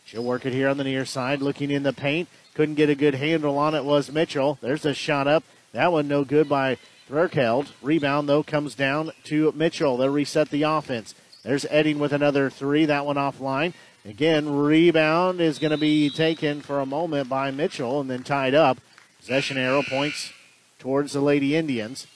[0.06, 2.30] She'll work it here on the near side, looking in the paint.
[2.54, 4.60] Couldn't get a good handle on it was Mitchell.
[4.62, 5.44] There's a shot up.
[5.72, 6.78] That one no good by
[7.10, 7.70] Threrkeld.
[7.82, 9.98] Rebound, though, comes down to Mitchell.
[9.98, 11.16] They'll reset the offense.
[11.44, 12.86] There's Edding with another three.
[12.86, 13.74] That one offline.
[14.06, 18.56] Again, rebound is going to be taken for a moment by Mitchell and then tied
[18.56, 18.80] up.
[19.20, 20.32] Possession arrow points
[20.80, 22.08] towards the Lady Indians.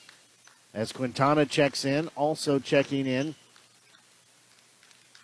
[0.74, 3.34] As Quintana checks in, also checking in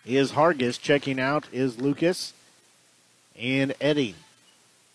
[0.05, 0.79] is Hargis.
[0.79, 2.33] Checking out is Lucas
[3.37, 4.15] and Edding.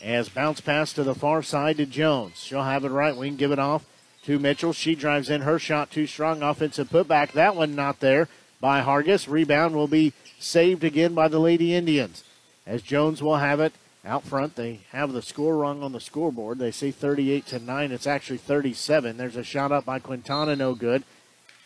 [0.02, 2.38] As bounce pass to the far side to Jones.
[2.38, 3.84] She'll have it right wing, give it off
[4.24, 4.72] to Mitchell.
[4.72, 6.42] She drives in her shot too strong.
[6.42, 7.32] Offensive putback.
[7.32, 8.26] That one not there
[8.58, 9.28] by Hargis.
[9.28, 12.24] Rebound will be saved again by the Lady Indians.
[12.66, 14.56] As Jones will have it out front.
[14.56, 16.58] They have the score wrong on the scoreboard.
[16.58, 17.92] They say 38 to 9.
[17.92, 19.18] It's actually 37.
[19.18, 21.04] There's a shot up by Quintana, no good.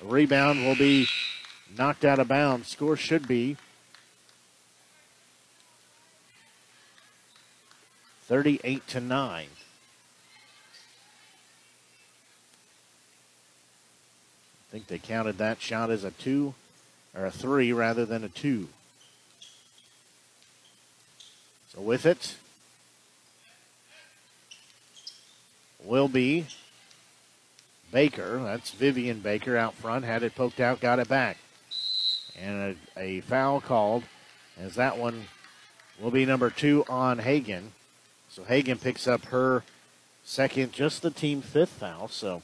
[0.03, 1.07] Rebound will be
[1.77, 2.69] knocked out of bounds.
[2.69, 3.57] Score should be
[8.27, 9.47] 38 to 9.
[14.71, 16.55] I think they counted that shot as a two
[17.15, 18.69] or a three rather than a two.
[21.75, 22.37] So with it
[25.85, 26.47] will be
[27.91, 28.41] Baker.
[28.43, 30.05] That's Vivian Baker out front.
[30.05, 31.39] Had it poked out, got it back.
[32.41, 34.05] And a, a foul called
[34.59, 35.25] as that one
[36.01, 37.73] will be number two on Hagan.
[38.29, 39.65] So Hagan picks up her
[40.25, 42.09] second, just the team fifth foul.
[42.09, 42.43] So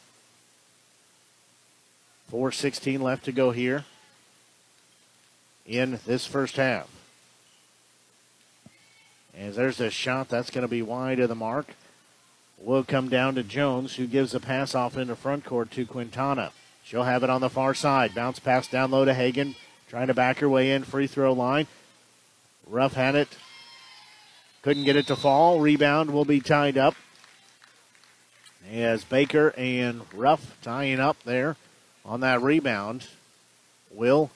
[2.33, 3.85] 4.16 left to go here
[5.65, 6.89] in this first half.
[9.37, 11.75] As there's a shot that's going to be wide of the mark.
[12.59, 16.53] Will come down to Jones, who gives a pass off into front court to Quintana.
[16.83, 18.15] She'll have it on the far side.
[18.15, 19.57] Bounce pass down low to Hagan,
[19.89, 21.67] trying to back her way in free throw line.
[22.67, 23.29] Ruff had it.
[24.63, 25.61] Couldn't get it to fall.
[25.61, 26.95] Rebound will be tied up.
[28.71, 31.57] As Baker and Ruff tying up there
[32.05, 33.07] on that rebound.
[33.91, 34.31] Will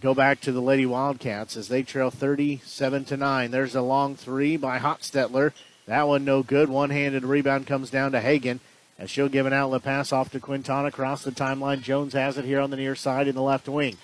[0.00, 3.50] go back to the Lady Wildcats as they trail 37 to 9.
[3.50, 5.52] There's a long three by Hotstetler.
[5.86, 6.68] That one no good.
[6.68, 8.60] One handed rebound comes down to Hagan
[8.98, 11.82] as she'll give an outlet pass off to Quintana across the timeline.
[11.82, 13.96] Jones has it here on the near side in the left wing.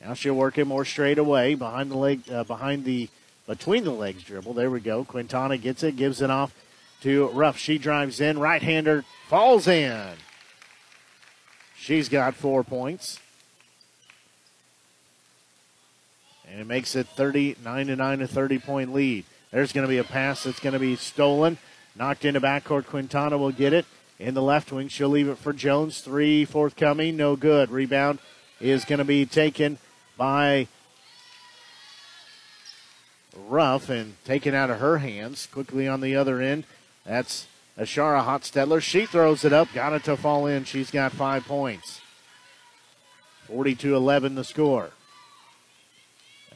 [0.00, 3.08] Now she'll work it more straight away behind the leg, uh, behind the
[3.46, 4.54] between the legs dribble.
[4.54, 5.04] There we go.
[5.04, 6.54] Quintana gets it, gives it off
[7.02, 7.58] to Ruff.
[7.58, 10.14] She drives in, right hander falls in.
[11.76, 13.20] She's got four points.
[16.50, 19.24] And it makes it 39 to 9, a 30 point lead.
[19.50, 21.58] There's going to be a pass that's going to be stolen.
[21.94, 22.86] Knocked into backcourt.
[22.86, 23.86] Quintana will get it
[24.18, 24.88] in the left wing.
[24.88, 26.00] She'll leave it for Jones.
[26.00, 27.16] Three forthcoming.
[27.16, 27.70] No good.
[27.70, 28.18] Rebound
[28.60, 29.78] is going to be taken
[30.16, 30.68] by
[33.48, 35.46] Ruff and taken out of her hands.
[35.46, 36.64] Quickly on the other end.
[37.04, 37.46] That's
[37.78, 38.80] Ashara Hotstetler.
[38.80, 39.72] She throws it up.
[39.72, 40.64] Got it to fall in.
[40.64, 42.00] She's got five points.
[43.46, 44.90] 42 11 the score.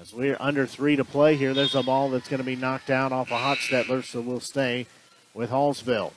[0.01, 2.89] As we're under three to play here, there's a ball that's going to be knocked
[2.89, 4.87] out off of Hotstetler, so we'll stay
[5.35, 6.13] with Hallsville.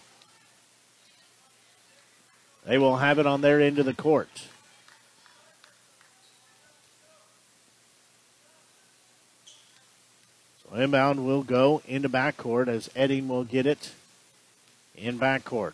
[2.66, 4.30] They will have it on their end of the court.
[10.64, 13.92] So inbound will go into backcourt as Edding will get it
[14.96, 15.74] in backcourt.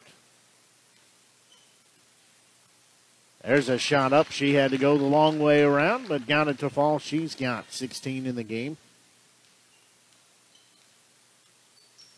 [3.44, 4.32] There's a shot up.
[4.32, 7.00] She had to go the long way around, but got it to fall.
[7.00, 8.78] She's got 16 in the game.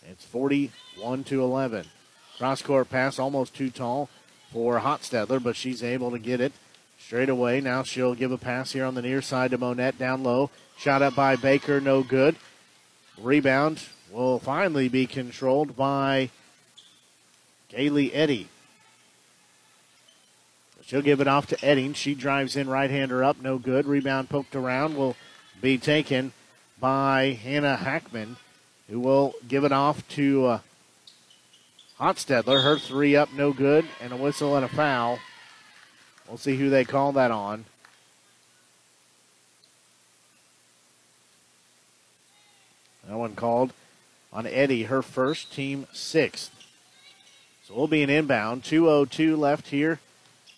[0.09, 1.85] It's 41 to 11.
[2.37, 4.09] Cross court pass almost too tall
[4.51, 6.53] for Hotstetler, but she's able to get it
[6.99, 7.61] straight away.
[7.61, 10.49] Now she'll give a pass here on the near side to Monette down low.
[10.77, 12.35] Shot up by Baker, no good.
[13.19, 13.79] Rebound
[14.11, 16.31] will finally be controlled by
[17.71, 18.49] Kaylee Eddy.
[20.91, 21.93] She'll give it off to Edding.
[21.93, 23.85] She drives in right hander up, no good.
[23.85, 25.15] Rebound poked around will
[25.61, 26.33] be taken
[26.81, 28.35] by Hannah Hackman,
[28.89, 30.59] who will give it off to uh,
[31.97, 32.65] Hotstetler.
[32.65, 35.19] Her three up, no good, and a whistle and a foul.
[36.27, 37.63] We'll see who they call that on.
[43.07, 43.71] That one called
[44.33, 46.51] on Eddy, her first, team sixth.
[47.65, 48.63] So we'll be an inbound.
[48.63, 49.99] 2.02 left here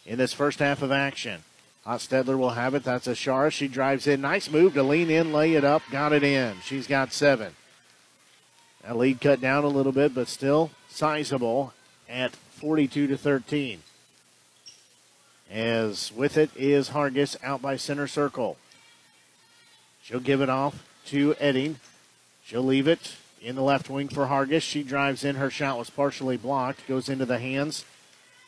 [0.06, 1.44] in this first half of action.
[1.86, 2.84] Hotstetler will have it.
[2.84, 3.52] That's Ashara.
[3.52, 4.22] She drives in.
[4.22, 6.56] Nice move to lean in, lay it up, got it in.
[6.64, 7.54] She's got seven.
[8.84, 11.74] That lead cut down a little bit, but still sizable
[12.10, 13.82] at 42 to 13.
[15.52, 18.58] As with it is Hargis out by center circle.
[20.02, 21.80] She'll give it off to Edding.
[22.44, 24.64] She'll leave it in the left wing for Hargis.
[24.64, 25.36] She drives in.
[25.36, 26.88] Her shot was partially blocked.
[26.88, 27.86] Goes into the hands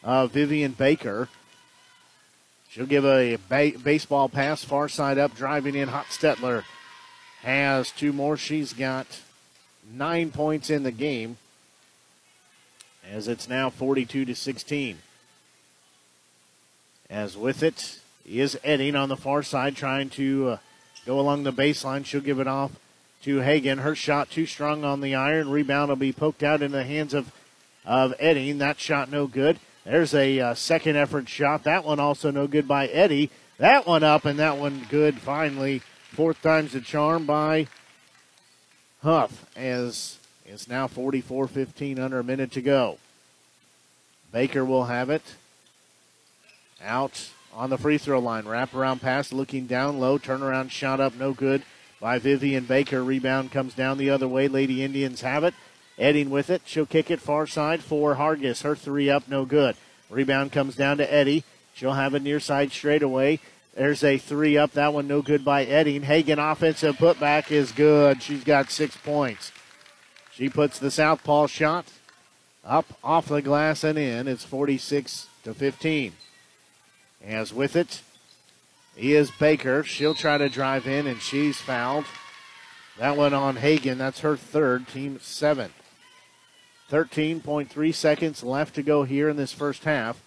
[0.04, 1.30] of Vivian Baker.
[2.76, 5.88] She'll give a ba- baseball pass far side up, driving in.
[5.88, 6.66] Hotstetler
[7.42, 8.36] has two more.
[8.36, 9.22] She's got
[9.94, 11.38] nine points in the game
[13.10, 14.98] as it's now 42 to 16.
[17.10, 20.58] As with it is Edding on the far side trying to uh,
[21.06, 22.06] go along the baseline.
[22.06, 22.74] She'll give it off
[23.22, 23.78] to Hagan.
[23.78, 25.50] Her shot too strong on the iron.
[25.50, 27.32] Rebound will be poked out in the hands of,
[27.86, 28.58] of Edding.
[28.58, 29.60] That shot no good.
[29.86, 31.64] There's a uh, second effort shot.
[31.64, 33.30] That one also no good by Eddy.
[33.60, 35.84] That one up and that one good finally.
[36.12, 37.68] Fourth time's the charm by
[39.04, 42.98] Huff as it's now 44 15 under a minute to go.
[44.32, 45.24] Baker will have it.
[46.84, 48.46] Out on the free throw line.
[48.46, 50.18] Wraparound pass looking down low.
[50.18, 51.64] Turnaround shot up no good
[52.00, 53.04] by Vivian Baker.
[53.04, 54.48] Rebound comes down the other way.
[54.48, 55.54] Lady Indians have it.
[55.98, 56.62] Edding with it.
[56.66, 58.64] She'll kick it far side for Hargis.
[58.64, 59.76] Her three up, no good.
[60.10, 61.44] Rebound comes down to Eddy.
[61.74, 63.40] She'll have a near side straightaway.
[63.76, 64.72] There's a three up.
[64.72, 66.04] That one no good by Edding.
[66.04, 68.22] Hagan offensive putback is good.
[68.22, 69.52] She's got six points.
[70.32, 71.86] She puts the southpaw shot
[72.64, 74.28] up off the glass and in.
[74.28, 76.14] It's 46 to 15.
[77.26, 78.02] As with it
[78.98, 79.84] is Baker.
[79.84, 82.06] She'll try to drive in and she's fouled.
[82.98, 83.98] That one on Hagan.
[83.98, 85.74] That's her third, team seventh.
[86.96, 90.18] 13.3 seconds left to go here in this first half.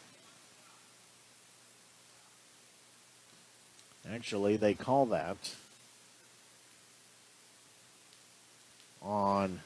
[4.12, 5.54] Actually, they call that
[9.00, 9.60] on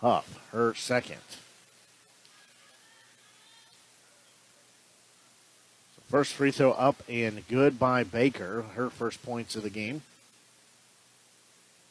[0.00, 1.20] Huff, her second.
[6.08, 10.02] First free throw up and good by Baker, her first points of the game.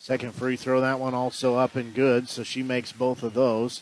[0.03, 3.81] Second free throw, that one also up and good, so she makes both of those.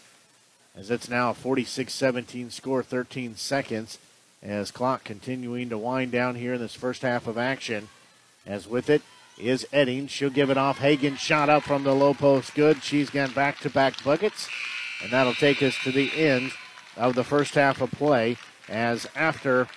[0.75, 3.97] As it's now a 46 17 score, 13 seconds.
[4.43, 7.89] As clock continuing to wind down here in this first half of action.
[8.45, 9.01] As with it
[9.39, 10.05] is Edding.
[10.05, 10.77] She'll give it off.
[10.77, 12.53] Hagan shot up from the low post.
[12.53, 12.83] Good.
[12.83, 14.47] She's got back to back buckets.
[15.01, 16.51] And that'll take us to the end
[16.97, 18.37] of the first half of play.
[18.69, 19.69] As after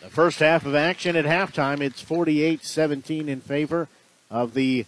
[0.00, 3.88] the first half of action at halftime, it's 48 17 in favor
[4.30, 4.86] of the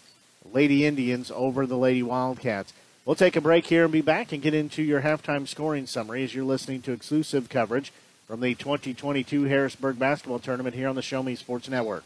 [0.51, 2.73] Lady Indians over the Lady Wildcats.
[3.05, 6.23] We'll take a break here and be back and get into your halftime scoring summary
[6.23, 7.91] as you're listening to exclusive coverage
[8.27, 12.05] from the 2022 Harrisburg Basketball Tournament here on the Show Me Sports Network.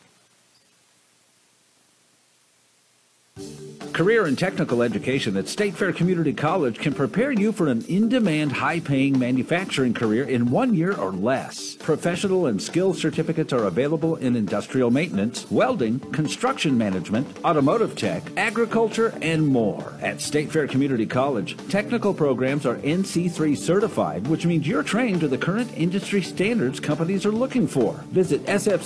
[3.98, 8.10] Career and technical education at State Fair Community College can prepare you for an in
[8.10, 11.74] demand, high paying manufacturing career in one year or less.
[11.78, 19.18] Professional and skill certificates are available in industrial maintenance, welding, construction management, automotive tech, agriculture,
[19.24, 19.96] and more.
[20.00, 25.28] At State Fair Community College, technical programs are NC3 certified, which means you're trained to
[25.28, 27.94] the current industry standards companies are looking for.
[28.12, 28.86] Visit sfccmo.edu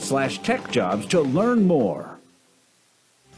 [0.00, 2.11] slash tech jobs to learn more.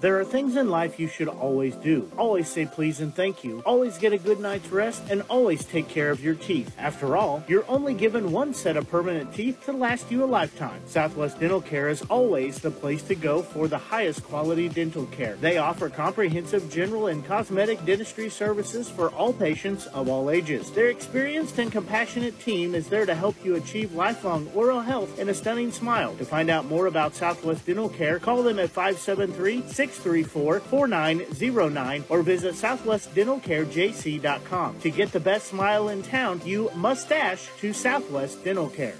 [0.00, 2.08] There are things in life you should always do.
[2.16, 3.64] Always say please and thank you.
[3.66, 6.72] Always get a good night's rest and always take care of your teeth.
[6.78, 10.80] After all, you're only given one set of permanent teeth to last you a lifetime.
[10.86, 15.34] Southwest Dental Care is always the place to go for the highest quality dental care.
[15.34, 20.70] They offer comprehensive general and cosmetic dentistry services for all patients of all ages.
[20.70, 25.28] Their experienced and compassionate team is there to help you achieve lifelong oral health and
[25.28, 26.14] a stunning smile.
[26.18, 29.62] To find out more about Southwest Dental Care, call them at 573
[29.92, 34.80] 634 4909 or visit southwestdentalcarejc.com.
[34.80, 38.96] To get the best smile in town, you must dash to Southwest Dental Care.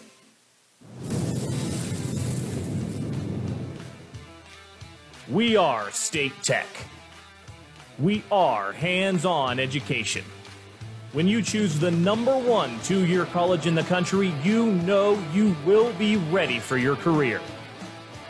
[5.30, 6.66] We are State Tech.
[7.98, 10.24] We are hands on education.
[11.12, 15.54] When you choose the number one two year college in the country, you know you
[15.66, 17.40] will be ready for your career.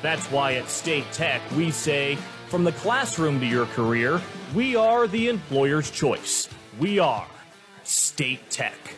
[0.00, 2.18] That's why at State Tech we say,
[2.48, 4.20] from the classroom to your career,
[4.54, 6.48] we are the employer's choice.
[6.78, 7.26] We are
[7.84, 8.97] State Tech.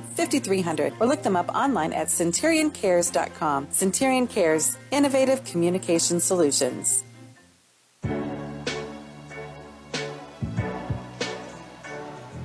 [0.00, 3.68] 5300 or look them up online at centurioncares.com.
[3.70, 7.04] Centurion Cares, innovative communication solutions.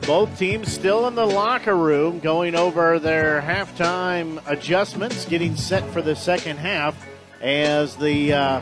[0.08, 6.02] Both teams still in the locker room going over their halftime adjustments, getting set for
[6.02, 6.96] the second half
[7.42, 8.62] as the uh,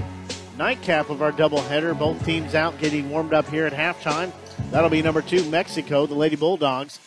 [0.57, 1.95] nightcap of our doubleheader.
[1.97, 4.31] Both teams out getting warmed up here at halftime.
[4.71, 6.99] That'll be number two, Mexico, the Lady Bulldogs,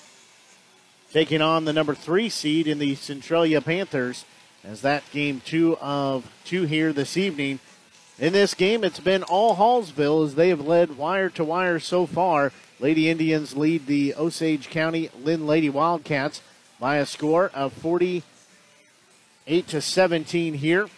[1.13, 4.25] taking on the number three seed in the Centralia Panthers
[4.65, 7.61] as that game two of two here this evening.
[8.19, 12.05] In this game, it's been all Hallsville as they have led wire to wire so
[12.05, 12.53] far.
[12.81, 16.43] Lady Indians lead the Osage County Linn Lady Wildcats
[16.79, 18.23] by a score of 48
[19.69, 20.89] to 17 here.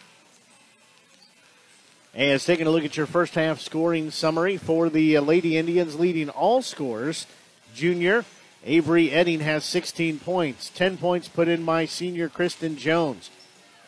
[2.13, 5.97] As taking a look at your first half scoring summary for the uh, Lady Indians,
[5.97, 7.25] leading all scores.
[7.73, 8.25] Junior
[8.65, 10.69] Avery Edding has 16 points.
[10.69, 13.31] 10 points put in by senior Kristen Jones.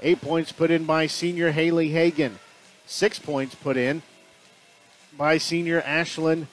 [0.01, 2.39] 8 points put in by senior Haley Hagan.
[2.87, 4.01] 6 points put in
[5.15, 6.47] by senior Ashlyn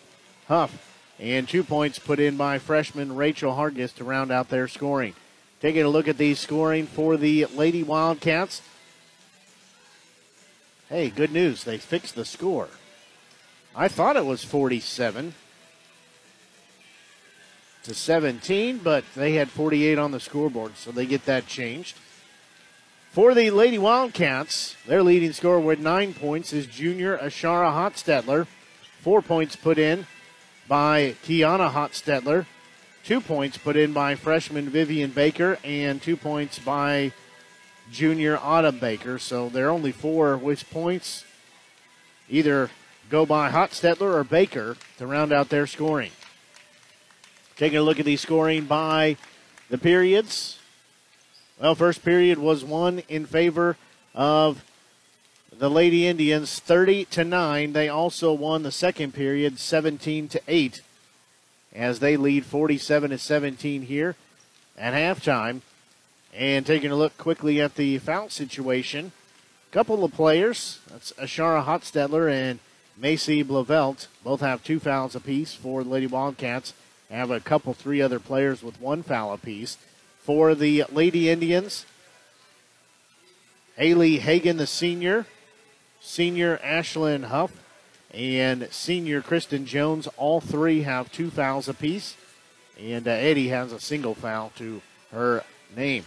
[0.49, 0.87] Huff.
[1.19, 5.15] And 2 points put in by freshman Rachel Hargis to round out their scoring.
[5.61, 8.63] Taking a look at the scoring for the Lady Wildcats.
[10.89, 11.65] Hey, good news.
[11.65, 12.69] They fixed the score.
[13.75, 15.35] I thought it was 47
[17.85, 21.97] to 17, but they had 48 on the scoreboard, so they get that changed.
[23.11, 28.47] For the Lady Wildcats, their leading scorer with nine points is junior Ashara Hotstetler.
[29.01, 30.07] Four points put in
[30.69, 32.47] by Kiana Hotstetler.
[33.03, 37.13] two points put in by freshman Vivian Baker and two points by
[37.91, 39.19] junior Autumn Baker.
[39.19, 41.25] So they're only four which points
[42.29, 42.71] either
[43.09, 46.13] go by Hotstetler or Baker to round out their scoring.
[47.61, 49.19] Taking a look at the scoring by
[49.69, 50.59] the periods.
[51.61, 53.77] Well, first period was one in favor
[54.15, 54.65] of
[55.53, 57.75] the Lady Indians 30 to 9.
[57.75, 60.81] They also won the second period 17 to 8
[61.75, 64.17] as they lead 47 to 17 here
[64.79, 65.61] at halftime.
[66.35, 69.13] And taking a look quickly at the foul situation,
[69.71, 72.59] a couple of players, that's Ashara Hotstetler and
[72.97, 76.73] Macy Blavelt, both have two fouls apiece for the Lady Wildcats.
[77.11, 79.79] Have a couple, three other players with one foul apiece.
[80.23, 81.87] For the Lady Indians,
[83.77, 85.27] Haley Hagan, the senior,
[86.01, 87.53] senior Ashlyn Huff,
[88.13, 90.07] and senior Kristen Jones.
[90.17, 92.17] All three have two fouls apiece,
[92.79, 95.43] and uh, Eddy has a single foul to her
[95.77, 96.05] name.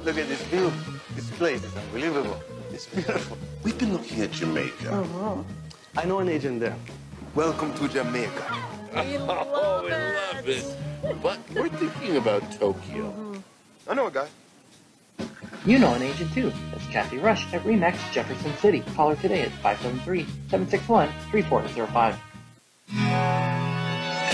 [0.07, 0.73] Look at this view.
[1.15, 2.41] This place is unbelievable.
[2.73, 3.37] It's beautiful.
[3.63, 4.89] We've been looking at Jamaica.
[4.91, 5.45] Oh,
[5.99, 6.75] I know an agent there.
[7.35, 8.57] Welcome to Jamaica.
[8.95, 11.23] We oh, love oh, we love it.
[11.23, 13.05] But we're thinking about Tokyo.
[13.05, 13.91] Mm-hmm.
[13.91, 14.29] I know a guy.
[15.67, 16.51] You know an agent too.
[16.71, 18.81] That's Kathy Rush at Remax Jefferson City.
[18.97, 19.53] Call her today at
[22.93, 23.60] Música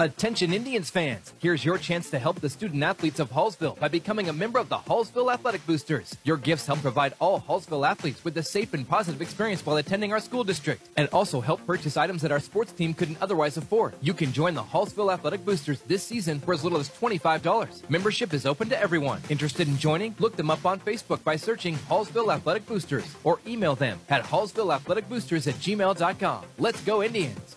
[0.00, 4.30] Attention Indians fans, here's your chance to help the student athletes of Hallsville by becoming
[4.30, 6.16] a member of the Hallsville Athletic Boosters.
[6.24, 10.10] Your gifts help provide all Hallsville athletes with a safe and positive experience while attending
[10.14, 13.92] our school district, and also help purchase items that our sports team couldn't otherwise afford.
[14.00, 17.90] You can join the Hallsville Athletic Boosters this season for as little as $25.
[17.90, 19.20] Membership is open to everyone.
[19.28, 20.14] Interested in joining?
[20.18, 25.46] Look them up on Facebook by searching Hallsville Athletic Boosters or email them at hallsvilleathleticboosters
[25.46, 26.44] at gmail.com.
[26.56, 27.56] Let's go Indians!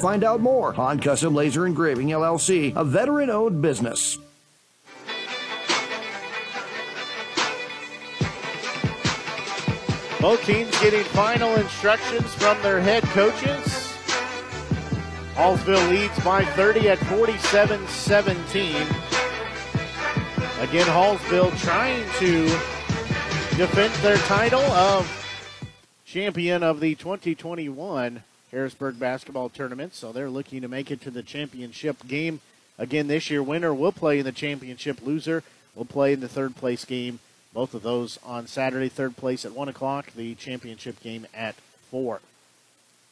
[0.00, 0.72] find out more.
[0.72, 4.18] Han Custom Laser Engraving LLC, a veteran owned business.
[10.20, 13.96] Both teams getting final instructions from their head coaches.
[15.34, 18.76] Hallsville leads by 30 at 47 17.
[20.60, 22.44] Again, Hallsville trying to
[23.56, 25.08] defend their title of
[26.04, 31.22] champion of the 2021 Harrisburg basketball tournament, so they're looking to make it to the
[31.22, 32.40] championship game
[32.78, 33.42] again this year.
[33.42, 35.00] Winner will play in the championship.
[35.04, 35.42] Loser
[35.74, 37.20] will play in the third place game.
[37.52, 38.88] Both of those on Saturday.
[38.88, 40.12] Third place at one o'clock.
[40.14, 41.54] The championship game at
[41.90, 42.20] four.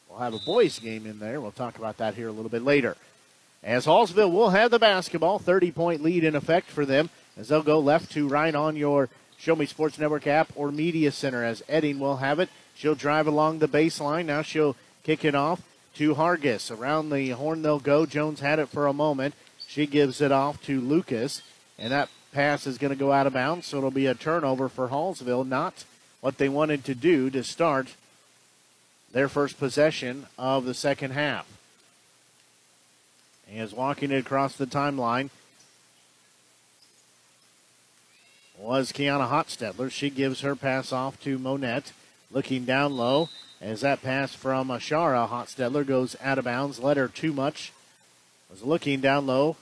[0.09, 1.39] We'll have a boys game in there.
[1.39, 2.97] We'll talk about that here a little bit later.
[3.63, 7.61] As Hallsville will have the basketball, 30 point lead in effect for them as they'll
[7.61, 11.63] go left to right on your Show Me Sports Network app or Media Center as
[11.69, 12.49] Edding will have it.
[12.75, 14.25] She'll drive along the baseline.
[14.25, 14.75] Now she'll
[15.09, 15.63] kick it off
[15.95, 16.69] to Hargis.
[16.69, 18.05] Around the horn they'll go.
[18.05, 19.33] Jones had it for a moment.
[19.67, 21.41] She gives it off to Lucas,
[21.79, 24.69] and that pass is going to go out of bounds, so it'll be a turnover
[24.69, 25.47] for Hallsville.
[25.47, 25.83] Not
[26.21, 27.95] what they wanted to do to start
[29.11, 31.47] their first possession of the second half.
[33.51, 35.31] is walking it across the timeline
[38.59, 39.89] was Kiana Hotstetler.
[39.89, 41.93] She gives her pass off to Monette.
[42.29, 43.29] Looking down low
[43.61, 46.79] as that pass from Ashara Hotstetler goes out of bounds.
[46.79, 47.71] Led her too much.
[48.49, 49.57] Was looking down low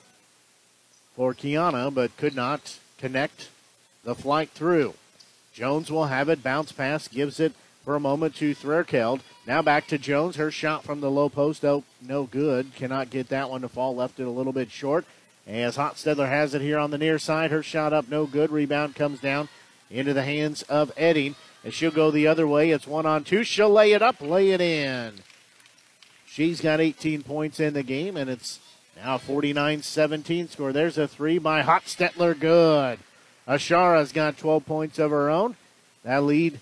[1.15, 3.49] for Kiana, but could not connect
[4.03, 4.93] the flight through.
[5.53, 6.43] Jones will have it.
[6.43, 9.21] Bounce pass gives it for a moment to Threrkeld.
[9.45, 10.35] Now back to Jones.
[10.35, 12.75] Her shot from the low post, oh, no good.
[12.75, 13.95] Cannot get that one to fall.
[13.95, 15.05] Left it a little bit short.
[15.47, 17.51] As Hotstetler has it here on the near side.
[17.51, 18.51] Her shot up, no good.
[18.51, 19.49] Rebound comes down
[19.89, 21.35] into the hands of Edding.
[21.67, 23.43] As she'll go the other way, it's one on two.
[23.43, 25.15] She'll lay it up, lay it in.
[26.25, 28.61] She's got 18 points in the game, and it's
[28.95, 30.71] now 49 17 score.
[30.71, 32.39] There's a three by Hotstetler.
[32.39, 32.99] Good.
[33.45, 35.57] Ashara's got 12 points of her own.
[36.05, 36.61] That lead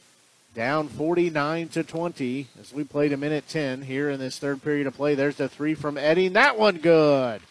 [0.55, 4.87] down 49 to 20 as we played a minute 10 here in this third period
[4.87, 5.13] of play.
[5.13, 6.29] There's the three from Eddie.
[6.29, 7.41] That one good.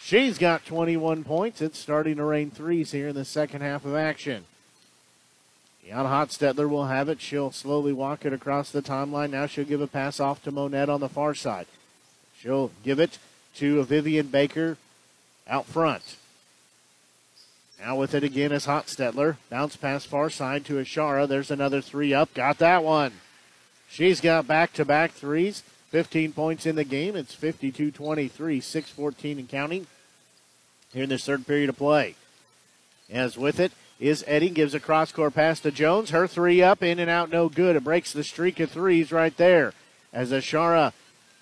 [0.00, 1.60] She's got 21 points.
[1.60, 4.46] It's starting to rain threes here in the second half of action.
[5.86, 7.20] Jan Hotstetler will have it.
[7.20, 9.30] She'll slowly walk it across the timeline.
[9.30, 11.66] Now she'll give a pass off to Monette on the far side.
[12.38, 13.18] She'll give it
[13.56, 14.78] to Vivian Baker
[15.48, 16.16] out front.
[17.80, 19.36] Now with it again is Hotstetler.
[19.50, 21.26] Bounce pass far side to Ashara.
[21.26, 22.32] There's another three up.
[22.32, 23.12] Got that one.
[23.88, 25.62] She's got back to back threes.
[25.90, 27.16] 15 points in the game.
[27.16, 29.86] It's 52 23, 6 14 and counting
[30.92, 32.14] here in this third period of play.
[33.10, 33.72] As with it
[34.02, 36.10] is Eddy, gives a cross court pass to Jones.
[36.10, 37.76] Her three up, in and out, no good.
[37.76, 39.74] It breaks the streak of threes right there.
[40.12, 40.92] As Ashara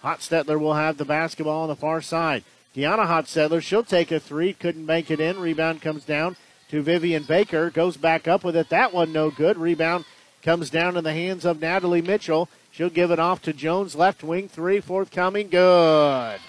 [0.05, 2.45] Hotstetler will have the basketball on the far side.
[2.77, 5.41] Deanna Hotstetler, she'll take a three, couldn't bank it in.
[5.41, 6.37] Rebound comes down
[6.69, 8.69] to Vivian Baker, goes back up with it.
[8.69, 9.57] That one no good.
[9.57, 10.05] Rebound
[10.43, 12.51] comes down in the hands of Natalie Mitchell.
[12.73, 16.41] She'll give it off to Jones, left wing three, forthcoming, good.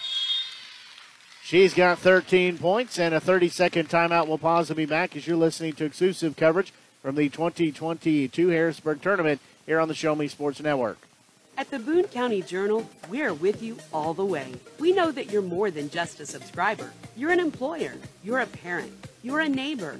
[1.44, 4.28] She's got 13 points and a 30 second timeout.
[4.28, 6.72] We'll pause and be back as you're listening to exclusive coverage
[7.02, 11.00] from the 2022 Harrisburg tournament here on the Show Me Sports Network.
[11.58, 14.54] At the Boone County Journal, we're with you all the way.
[14.80, 16.94] We know that you're more than just a subscriber.
[17.18, 20.00] You're an employer, you're a parent, you're a neighbor.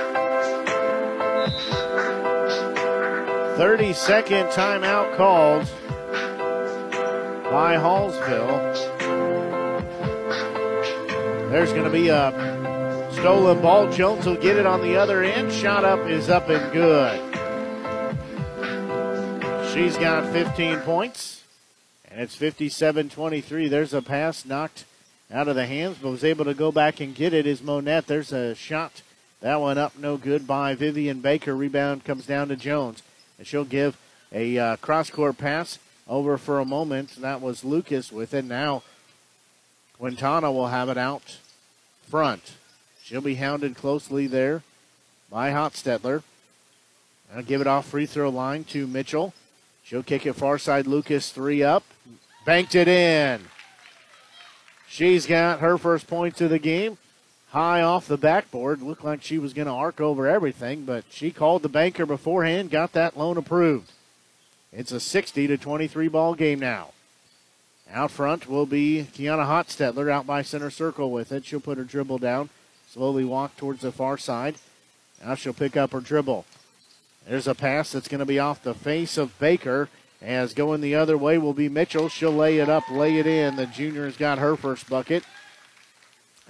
[3.57, 5.63] 30 second timeout called
[7.51, 8.73] by Hallsville.
[11.51, 13.91] There's going to be a stolen ball.
[13.91, 15.51] Jones will get it on the other end.
[15.51, 17.19] Shot up is up and good.
[19.73, 21.43] She's got 15 points,
[22.09, 23.67] and it's 57 23.
[23.67, 24.85] There's a pass knocked
[25.29, 27.45] out of the hands, but was able to go back and get it.
[27.45, 28.07] Is Monette.
[28.07, 29.01] There's a shot.
[29.41, 31.55] That one up, no good by Vivian Baker.
[31.55, 33.03] Rebound comes down to Jones.
[33.41, 33.97] And she'll give
[34.31, 37.19] a uh, cross court pass over for a moment.
[37.21, 38.45] That was Lucas with it.
[38.45, 38.83] Now
[39.97, 41.39] Quintana will have it out
[42.07, 42.53] front.
[43.01, 44.61] She'll be hounded closely there
[45.31, 46.21] by Hotstetler.
[47.35, 49.33] I'll give it off free throw line to Mitchell.
[49.83, 50.85] She'll kick it far side.
[50.85, 51.83] Lucas three up.
[52.45, 53.41] Banked it in.
[54.87, 56.99] She's got her first points of the game
[57.51, 58.81] high off the backboard.
[58.81, 62.71] Looked like she was going to arc over everything, but she called the banker beforehand,
[62.71, 63.91] got that loan approved.
[64.73, 66.91] It's a 60 to 23 ball game now.
[67.91, 71.45] Out front will be Kiana Hotstetler out by center circle with it.
[71.45, 72.49] She'll put her dribble down,
[72.89, 74.55] slowly walk towards the far side.
[75.23, 76.45] Now she'll pick up her dribble.
[77.27, 79.89] There's a pass that's going to be off the face of Baker,
[80.21, 82.07] As going the other way will be Mitchell.
[82.07, 83.57] She'll lay it up, lay it in.
[83.57, 85.23] The junior has got her first bucket.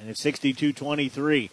[0.01, 1.51] And it's 62 23.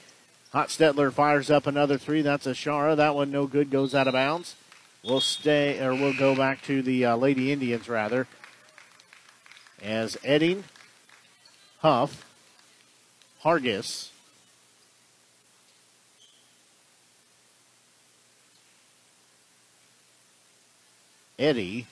[0.54, 2.22] Hotstetler fires up another three.
[2.22, 2.96] That's Ashara.
[2.96, 4.56] That one no good, goes out of bounds.
[5.04, 8.26] We'll stay, or we'll go back to the uh, Lady Indians rather.
[9.82, 10.64] As Edding,
[11.80, 12.24] Huff,
[13.44, 14.08] Hargis,
[21.38, 21.86] Eddy,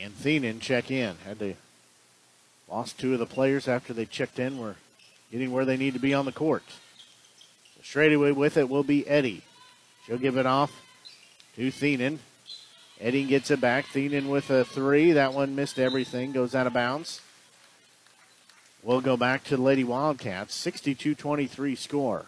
[0.00, 1.14] and Thienen check in.
[1.26, 1.54] Had to
[2.72, 4.58] lost two of the players after they checked in.
[4.58, 4.76] Were
[5.30, 6.64] getting where they need to be on the court.
[7.82, 9.42] Straight away with it will be Eddy.
[10.06, 10.72] She'll give it off
[11.56, 12.18] to Thienen.
[12.98, 13.86] Eddy gets it back.
[13.86, 15.12] Thienen with a three.
[15.12, 16.32] That one missed everything.
[16.32, 17.20] Goes out of bounds.
[18.82, 20.54] We'll go back to the Lady Wildcats.
[20.54, 22.26] 62 23 score.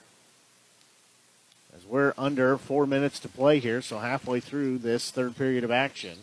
[1.75, 5.71] As we're under four minutes to play here, so halfway through this third period of
[5.71, 6.19] action.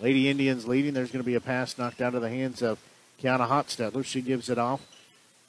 [0.00, 0.94] Lady Indians leading.
[0.94, 2.78] There's going to be a pass knocked out of the hands of
[3.22, 4.04] Kiana Hotstetler.
[4.04, 4.80] She gives it off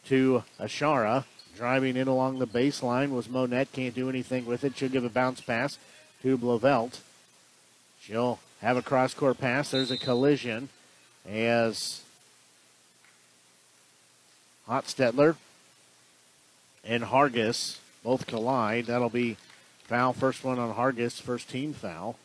[0.06, 1.26] to Ashara.
[1.58, 3.72] Driving in along the baseline was Monette.
[3.72, 4.78] Can't do anything with it.
[4.78, 5.80] She'll give a bounce pass
[6.22, 7.00] to Blavelt.
[8.02, 9.72] She'll have a cross court pass.
[9.72, 10.70] There's a collision
[11.28, 12.02] as
[14.68, 15.38] Hotstetler
[16.84, 18.86] and Hargis both collide.
[18.86, 19.38] That'll be
[19.86, 20.14] foul.
[20.14, 22.18] First one on Hargis, first team foul.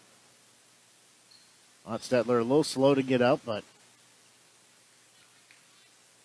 [1.89, 3.65] Hotstetler a little slow to get up, but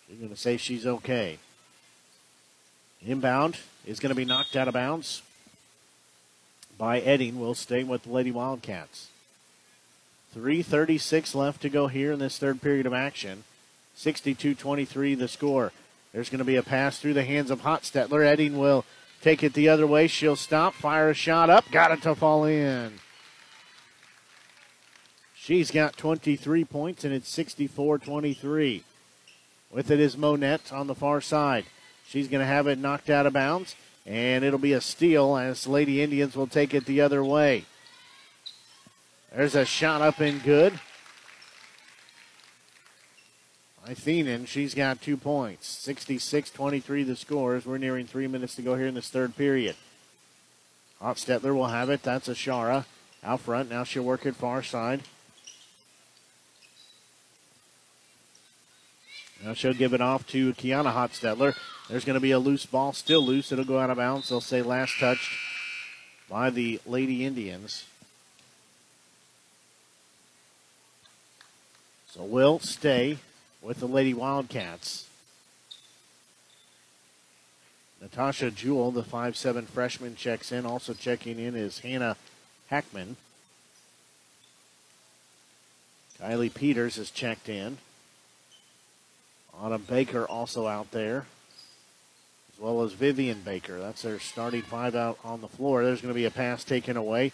[0.06, 1.38] she's going to say she's okay.
[3.04, 5.22] Inbound is going to be knocked out of bounds
[6.78, 7.38] by Edding.
[7.40, 9.08] We'll stay with the Lady Wildcats.
[10.36, 13.44] 3.36 left to go here in this third period of action.
[13.94, 15.72] 62 23 the score.
[16.12, 18.24] There's going to be a pass through the hands of Hotstetler.
[18.24, 18.84] Edding will
[19.22, 20.06] take it the other way.
[20.06, 23.00] She'll stop, fire a shot up, got it to fall in.
[25.46, 28.82] She's got 23 points, and it's 64 23.
[29.70, 31.66] With it is Monette on the far side.
[32.04, 35.68] She's going to have it knocked out of bounds, and it'll be a steal as
[35.68, 37.64] Lady Indians will take it the other way.
[39.32, 40.80] There's a shot up and good.
[43.86, 45.68] Thienen, she's got two points.
[45.68, 47.64] 66 23 the scores.
[47.64, 49.76] We're nearing three minutes to go here in this third period.
[51.00, 52.02] Hotstetler will have it.
[52.02, 52.84] That's Ashara
[53.22, 53.70] out front.
[53.70, 55.02] Now she'll work it far side.
[59.44, 61.54] Now she'll give it off to Kiana Hotstetler.
[61.88, 63.52] There's going to be a loose ball, still loose.
[63.52, 64.28] It'll go out of bounds.
[64.28, 65.30] They'll say last touched
[66.28, 67.84] by the Lady Indians.
[72.08, 73.18] So we'll stay
[73.60, 75.06] with the Lady Wildcats.
[78.00, 80.64] Natasha Jewell, the five-seven freshman, checks in.
[80.64, 82.16] Also checking in is Hannah
[82.68, 83.16] Hackman.
[86.20, 87.78] Kylie Peters has checked in.
[89.60, 91.24] Autumn Baker also out there,
[92.52, 93.78] as well as Vivian Baker.
[93.78, 95.82] That's their starting five out on the floor.
[95.82, 97.32] There's going to be a pass taken away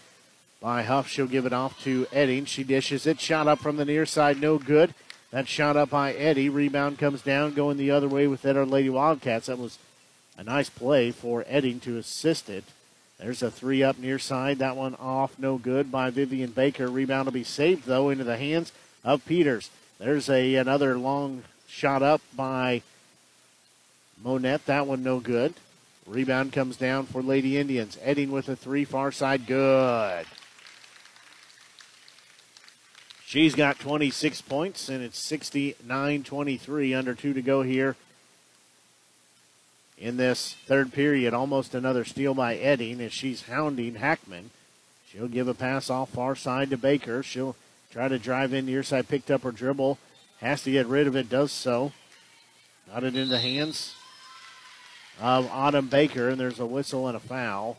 [0.61, 1.09] by Huff.
[1.09, 2.45] She'll give it off to Edding.
[2.45, 3.21] She dishes it.
[3.21, 4.95] Shot up from the near side, no good.
[5.33, 6.49] That shot up by Eddy.
[6.49, 9.47] Rebound comes down, going the other way with Edward Lady Wildcats.
[9.47, 9.79] That was
[10.39, 12.65] a nice play for Edding to assist it.
[13.19, 14.59] There's a three up near side.
[14.59, 16.89] That one off, no good by Vivian Baker.
[16.89, 18.73] Rebound will be saved though into the hands
[19.05, 19.71] of Peters.
[19.99, 22.83] There's a another long shot up by
[24.23, 24.67] Monette.
[24.67, 25.55] That one no good.
[26.07, 27.99] Rebound comes down for Lady Indians.
[28.03, 30.27] Edding with a three, far side, good.
[33.25, 37.97] She's got 26 points, and it's 69 23, under two to go here
[39.97, 41.33] in this third period.
[41.33, 44.51] Almost another steal by Edding as she's hounding Hackman.
[45.09, 47.23] She'll give a pass off far side to Baker.
[47.23, 47.57] She'll
[47.91, 49.99] try to drive in near side, picked up her dribble.
[50.43, 51.93] Has to get rid of it, does so.
[52.93, 53.95] Got it in the hands
[55.21, 57.79] of Autumn Baker, and there's a whistle and a foul.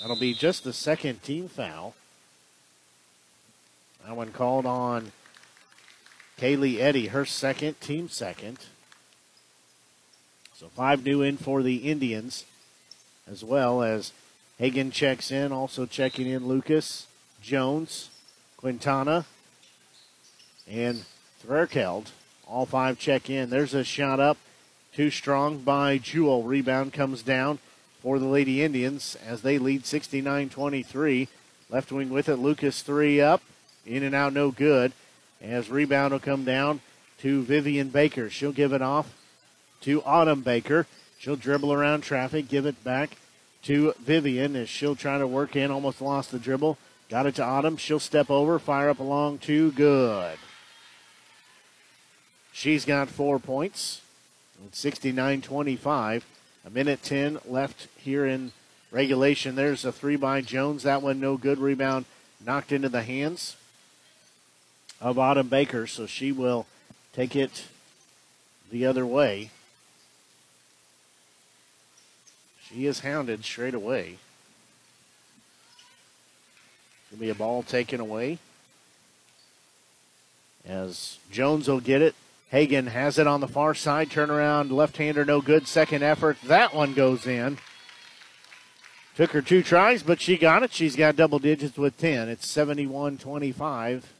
[0.00, 1.96] That'll be just the second team foul.
[4.06, 5.10] That one called on
[6.38, 8.58] Kaylee Eddy, her second, team second.
[10.54, 12.44] So five new in for the Indians,
[13.28, 14.12] as well as
[14.58, 17.08] Hagan checks in, also checking in Lucas,
[17.42, 18.08] Jones,
[18.56, 19.26] Quintana,
[20.70, 21.04] and
[21.44, 22.06] Threrkeld.
[22.46, 23.50] All five check in.
[23.50, 24.36] There's a shot up.
[24.94, 26.42] Too strong by Jewell.
[26.42, 27.58] Rebound comes down
[28.02, 31.28] for the Lady Indians as they lead 69 23.
[31.70, 32.36] Left wing with it.
[32.36, 33.42] Lucas three up.
[33.86, 34.92] In and out, no good.
[35.40, 36.80] As rebound will come down
[37.18, 38.28] to Vivian Baker.
[38.28, 39.12] She'll give it off
[39.80, 40.86] to Autumn Baker.
[41.18, 43.16] She'll dribble around traffic, give it back
[43.62, 45.70] to Vivian as she'll try to work in.
[45.70, 46.78] Almost lost the dribble.
[47.08, 47.76] Got it to Autumn.
[47.76, 49.72] She'll step over, fire up along two.
[49.72, 50.38] Good.
[52.52, 54.00] She's got four points.
[54.70, 56.24] 69 25.
[56.64, 58.52] A minute 10 left here in
[58.92, 59.56] regulation.
[59.56, 60.84] There's a three by Jones.
[60.84, 61.58] That one no good.
[61.58, 62.04] Rebound
[62.44, 63.56] knocked into the hands
[65.00, 66.66] of Autumn Baker, so she will
[67.12, 67.64] take it
[68.70, 69.50] the other way.
[72.68, 74.18] She is hounded straight away.
[77.10, 78.38] Gonna be a ball taken away.
[80.64, 82.14] As Jones will get it.
[82.52, 84.10] Hagan has it on the far side.
[84.10, 85.66] Turnaround, left hander, no good.
[85.66, 86.36] Second effort.
[86.44, 87.56] That one goes in.
[89.16, 90.70] Took her two tries, but she got it.
[90.70, 92.28] She's got double digits with 10.
[92.28, 94.12] It's 71 25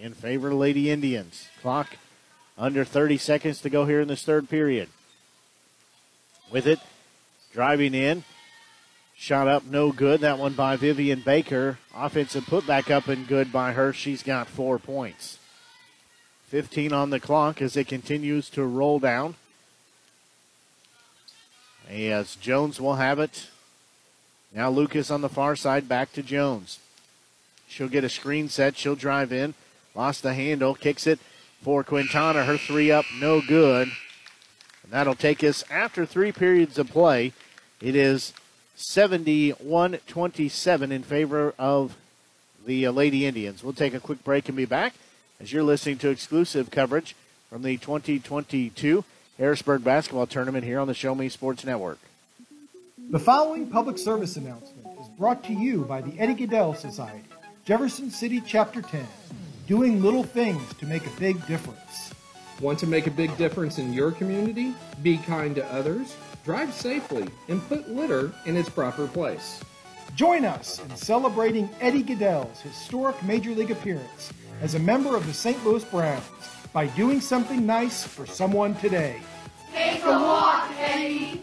[0.00, 1.48] in favor of Lady Indians.
[1.60, 1.96] Clock
[2.56, 4.88] under 30 seconds to go here in this third period.
[6.52, 6.78] With it,
[7.52, 8.22] driving in.
[9.16, 10.20] Shot up, no good.
[10.20, 11.80] That one by Vivian Baker.
[11.96, 13.92] Offensive putback up and good by her.
[13.92, 15.40] She's got four points.
[16.48, 19.34] 15 on the clock as it continues to roll down.
[21.90, 23.48] As Jones will have it.
[24.54, 26.78] Now Lucas on the far side, back to Jones.
[27.68, 28.76] She'll get a screen set.
[28.76, 29.54] She'll drive in.
[29.94, 30.74] Lost the handle.
[30.74, 31.18] Kicks it
[31.62, 32.44] for Quintana.
[32.44, 33.88] Her three up, no good.
[34.84, 37.32] And that'll take us after three periods of play.
[37.80, 38.32] It is
[38.76, 41.96] 71 27 in favor of
[42.64, 43.64] the uh, Lady Indians.
[43.64, 44.94] We'll take a quick break and be back
[45.40, 47.14] as you're listening to exclusive coverage
[47.50, 49.04] from the 2022
[49.38, 51.98] Harrisburg Basketball Tournament here on the Show Me Sports Network.
[53.10, 57.24] The following public service announcement is brought to you by the Eddie Gaedel Society,
[57.64, 59.06] Jefferson City Chapter 10,
[59.66, 62.12] doing little things to make a big difference.
[62.60, 64.74] Want to make a big difference in your community?
[65.02, 69.62] Be kind to others, drive safely, and put litter in its proper place.
[70.14, 75.34] Join us in celebrating Eddie Gaedel's historic Major League appearance as a member of the
[75.34, 75.62] St.
[75.64, 76.24] Louis Browns
[76.72, 79.20] by doing something nice for someone today.
[79.72, 81.42] Take a walk, Eddie.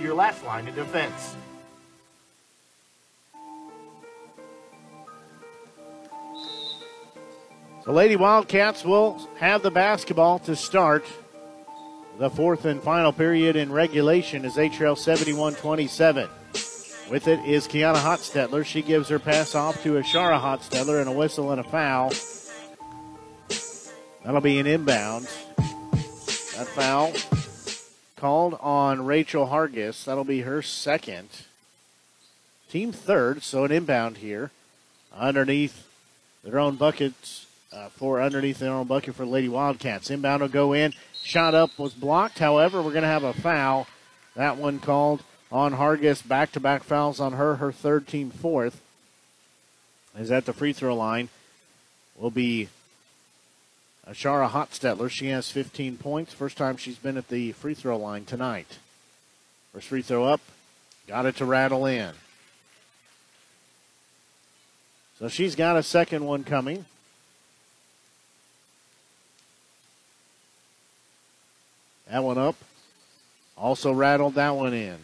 [0.01, 1.35] your last line of defense.
[7.85, 11.03] The Lady Wildcats will have the basketball to start
[12.19, 16.29] the fourth and final period in regulation as they trail 71 27.
[17.09, 18.63] With it is Kiana Hotstetler.
[18.63, 22.13] She gives her pass off to Ashara Hotstetler and a whistle and a foul.
[24.23, 25.25] That'll be an inbound.
[25.57, 27.11] That foul
[28.21, 30.05] called on Rachel Hargis.
[30.05, 31.29] That'll be her second.
[32.69, 34.51] Team third, so an inbound here.
[35.17, 35.87] Underneath
[36.43, 40.11] their own buckets uh, for underneath their own bucket for Lady Wildcats.
[40.11, 40.93] Inbound will go in.
[41.23, 42.37] Shot up was blocked.
[42.37, 43.87] However, we're going to have a foul.
[44.35, 46.25] That one called on Hargis.
[46.25, 48.83] Back to back fouls on her, her third team fourth.
[50.15, 51.29] Is at the free throw line.
[52.15, 52.69] Will be
[54.11, 55.09] Ashara Hotstetler.
[55.09, 56.33] She has 15 points.
[56.33, 58.77] First time she's been at the free throw line tonight.
[59.73, 60.41] First free throw up.
[61.07, 62.11] Got it to rattle in.
[65.17, 66.85] So she's got a second one coming.
[72.09, 72.57] That one up.
[73.55, 74.97] Also rattled that one in.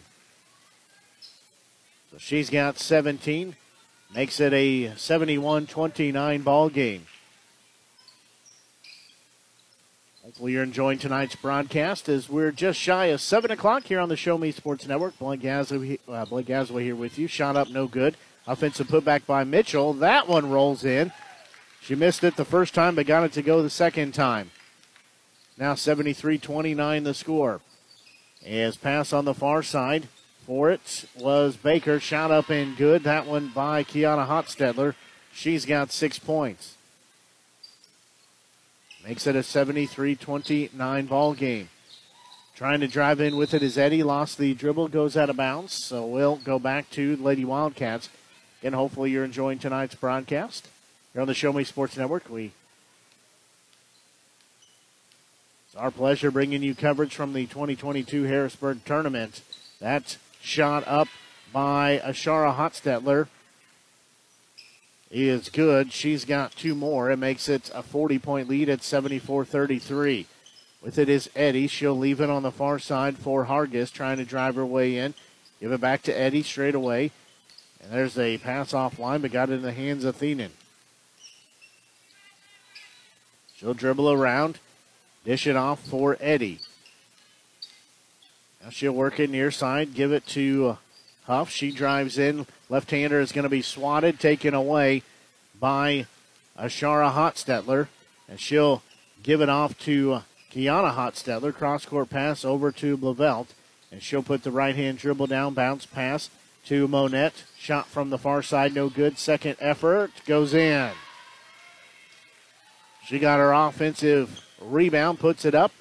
[2.10, 3.56] So she's got 17.
[4.14, 7.06] Makes it a 71 29 ball game.
[10.28, 14.16] Hopefully, you're enjoying tonight's broadcast as we're just shy of 7 o'clock here on the
[14.16, 15.18] Show Me Sports Network.
[15.18, 17.26] Blake Gazaway, uh, here with you.
[17.26, 18.14] Shot up, no good.
[18.46, 19.94] Offensive putback by Mitchell.
[19.94, 21.12] That one rolls in.
[21.80, 24.50] She missed it the first time, but got it to go the second time.
[25.56, 27.62] Now 73 29 the score.
[28.44, 30.08] As pass on the far side
[30.44, 31.98] for it was Baker.
[31.98, 33.02] Shot up and good.
[33.04, 34.94] That one by Kiana Hotstetler.
[35.32, 36.76] She's got six points.
[39.08, 41.70] Makes it a 73 29 ball game.
[42.54, 45.72] Trying to drive in with it as Eddy lost the dribble, goes out of bounds.
[45.72, 48.10] So we'll go back to Lady Wildcats.
[48.62, 50.68] And hopefully you're enjoying tonight's broadcast.
[51.14, 52.52] Here on the Show Me Sports Network, we
[55.66, 59.40] it's our pleasure bringing you coverage from the 2022 Harrisburg tournament.
[59.80, 61.08] That shot up
[61.50, 63.28] by Ashara Hotstetler
[65.10, 65.92] is good.
[65.92, 67.10] She's got two more.
[67.10, 70.26] It makes it a 40 point lead at 74 33.
[70.82, 71.66] With it is Eddy.
[71.66, 75.14] She'll leave it on the far side for Hargis, trying to drive her way in.
[75.60, 77.10] Give it back to Eddy straight away.
[77.82, 80.50] And there's a pass off line, but got it in the hands of Thienen.
[83.56, 84.58] She'll dribble around,
[85.24, 86.60] dish it off for Eddy.
[88.62, 90.76] Now she'll work it near side, give it to uh,
[91.24, 91.50] Huff.
[91.50, 92.46] She drives in.
[92.68, 95.02] Left hander is going to be swatted, taken away
[95.58, 96.06] by
[96.58, 97.88] Ashara Hotstetler.
[98.28, 98.82] And she'll
[99.22, 101.54] give it off to uh, Kiana Hotstetler.
[101.54, 103.48] Cross court pass over to Blavelt.
[103.90, 106.28] And she'll put the right hand dribble down, bounce pass
[106.66, 107.44] to Monette.
[107.58, 109.18] Shot from the far side, no good.
[109.18, 110.90] Second effort goes in.
[113.06, 115.72] She got her offensive rebound, puts it up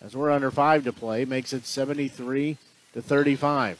[0.00, 2.56] as we're under five to play, makes it 73
[2.94, 3.78] to 35.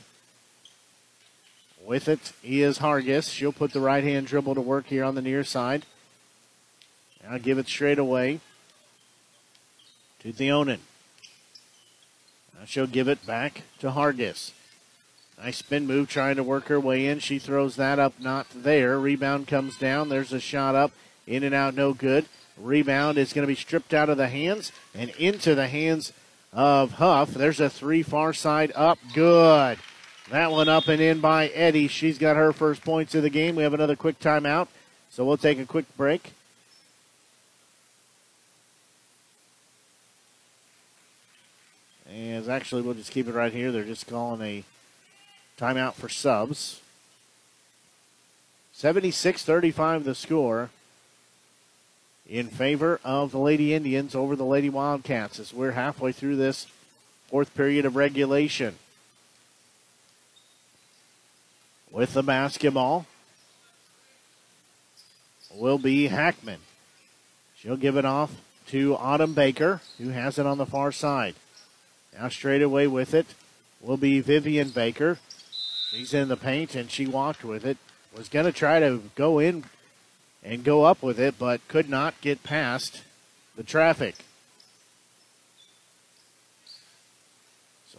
[1.90, 3.32] With it is Hargis.
[3.32, 5.86] She'll put the right hand dribble to work here on the near side.
[7.24, 8.38] Now give it straight away
[10.20, 10.78] to Theonin.
[12.54, 14.52] Now she'll give it back to Hargis.
[15.36, 17.18] Nice spin move trying to work her way in.
[17.18, 18.96] She throws that up, not there.
[18.96, 20.10] Rebound comes down.
[20.10, 20.92] There's a shot up.
[21.26, 22.26] In and out, no good.
[22.56, 26.12] Rebound is going to be stripped out of the hands and into the hands
[26.52, 27.34] of Huff.
[27.34, 29.00] There's a three far side up.
[29.12, 29.80] Good.
[30.30, 31.88] That one up and in by Eddy.
[31.88, 33.56] She's got her first points of the game.
[33.56, 34.68] We have another quick timeout,
[35.10, 36.32] so we'll take a quick break.
[42.08, 43.72] And actually, we'll just keep it right here.
[43.72, 44.62] They're just calling a
[45.58, 46.80] timeout for subs.
[48.72, 50.70] 76 35 the score
[52.28, 56.68] in favor of the Lady Indians over the Lady Wildcats as we're halfway through this
[57.28, 58.76] fourth period of regulation.
[61.90, 63.06] With the basketball
[65.52, 66.60] will be Hackman.
[67.56, 68.32] She'll give it off
[68.68, 71.34] to Autumn Baker, who has it on the far side.
[72.16, 73.26] Now straight away with it
[73.80, 75.18] will be Vivian Baker.
[75.90, 77.76] She's in the paint and she walked with it.
[78.16, 79.64] Was going to try to go in
[80.42, 83.02] and go up with it, but could not get past
[83.56, 84.16] the traffic.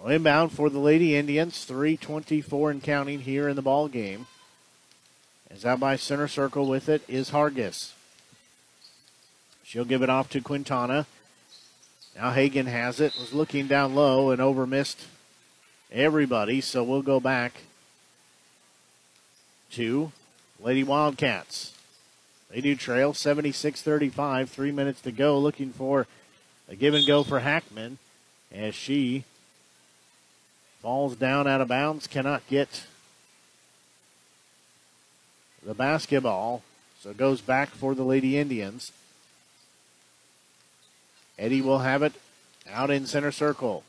[0.07, 4.27] Inbound for the Lady Indians, 324 and counting here in the ball game.
[5.49, 7.91] As out by center circle with it is Hargis.
[9.63, 11.05] She'll give it off to Quintana.
[12.15, 13.15] Now Hagan has it.
[13.19, 15.05] Was looking down low and over missed
[15.91, 16.61] everybody.
[16.61, 17.53] So we'll go back
[19.71, 20.11] to
[20.59, 21.73] Lady Wildcats.
[22.49, 24.49] They do trail 76 35.
[24.49, 25.37] Three minutes to go.
[25.37, 26.07] Looking for
[26.67, 27.97] a give and go for Hackman
[28.51, 29.25] as she
[30.81, 32.07] falls down out of bounds.
[32.07, 32.85] Cannot get
[35.63, 36.63] the basketball.
[36.99, 38.91] So goes back for the Lady Indians.
[41.37, 42.13] Eddy will have it
[42.71, 43.83] out in center circle.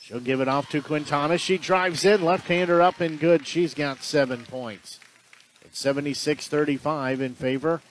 [0.00, 1.36] She'll give it off to Quintana.
[1.36, 3.46] She drives in, left hander up and good.
[3.46, 4.98] She's got seven points.
[5.62, 7.82] It's 76 35 in favor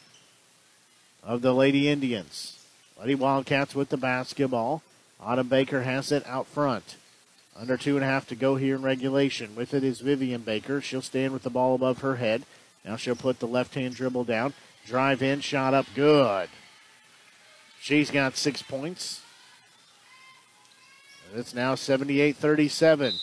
[1.24, 2.58] of the Lady Indians.
[2.99, 4.82] Lady Wildcats with the basketball.
[5.19, 6.95] Autumn Baker has it out front.
[7.56, 9.56] Under two and a half to go here in regulation.
[9.56, 10.80] With it is Vivian Baker.
[10.80, 12.44] She'll stand with the ball above her head.
[12.85, 14.53] Now she'll put the left hand dribble down.
[14.85, 16.49] Drive in, shot up, good.
[17.81, 19.22] She's got six points.
[21.34, 23.14] It's now 78 37.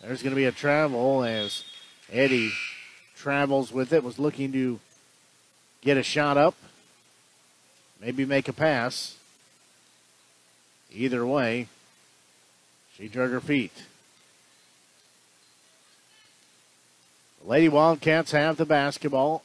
[0.00, 1.64] There's going to be a travel as
[2.10, 2.50] Eddy
[3.16, 4.80] travels with it, was looking to
[5.80, 6.54] get a shot up,
[8.00, 9.16] maybe make a pass.
[10.94, 11.68] Either way,
[12.96, 13.72] she drug her feet.
[17.42, 19.42] The Lady Wildcats have the basketball.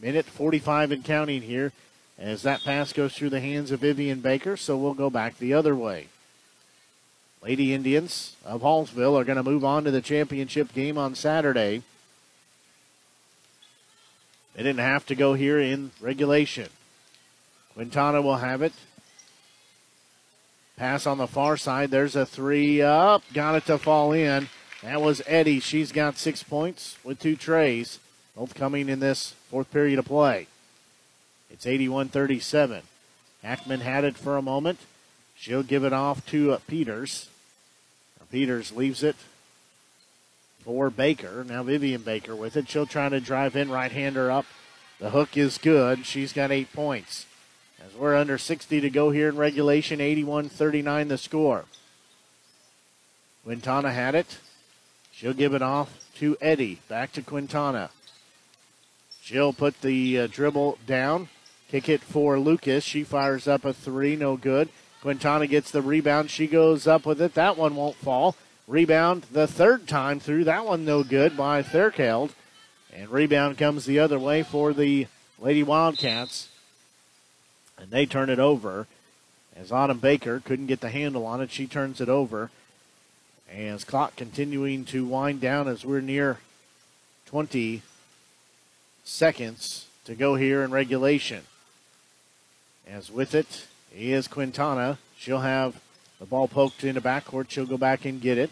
[0.00, 1.72] Minute 45 and counting here
[2.18, 5.54] as that pass goes through the hands of Vivian Baker, so we'll go back the
[5.54, 6.08] other way.
[7.42, 11.82] Lady Indians of Hallsville are going to move on to the championship game on Saturday.
[14.54, 16.68] They didn't have to go here in regulation.
[17.72, 18.74] Quintana will have it.
[20.80, 21.90] Pass on the far side.
[21.90, 23.22] There's a three up.
[23.34, 24.48] Got it to fall in.
[24.82, 25.60] That was Eddy.
[25.60, 27.98] She's got six points with two trays,
[28.34, 30.46] both coming in this fourth period of play.
[31.50, 32.80] It's 81 37.
[33.42, 34.78] Hackman had it for a moment.
[35.36, 37.28] She'll give it off to uh, Peters.
[38.18, 39.16] Now Peters leaves it
[40.64, 41.44] for Baker.
[41.46, 42.70] Now Vivian Baker with it.
[42.70, 44.46] She'll try to drive in, right hander up.
[44.98, 46.06] The hook is good.
[46.06, 47.26] She's got eight points.
[47.84, 51.64] As we're under 60 to go here in regulation, 81 39 the score.
[53.44, 54.38] Quintana had it.
[55.12, 56.80] She'll give it off to Eddy.
[56.88, 57.90] Back to Quintana.
[59.22, 61.28] She'll put the uh, dribble down.
[61.68, 62.84] Kick it for Lucas.
[62.84, 64.68] She fires up a three, no good.
[65.02, 66.30] Quintana gets the rebound.
[66.30, 67.34] She goes up with it.
[67.34, 68.36] That one won't fall.
[68.66, 70.44] Rebound the third time through.
[70.44, 72.32] That one no good by Fairkeld.
[72.92, 75.06] And rebound comes the other way for the
[75.38, 76.48] Lady Wildcats.
[77.80, 78.86] And they turn it over.
[79.56, 82.50] As Autumn Baker couldn't get the handle on it, she turns it over.
[83.52, 86.38] As clock continuing to wind down as we're near
[87.26, 87.82] 20
[89.02, 91.42] seconds to go here in regulation.
[92.86, 94.98] As with it is Quintana.
[95.16, 95.80] She'll have
[96.18, 97.50] the ball poked in into backcourt.
[97.50, 98.50] She'll go back and get it.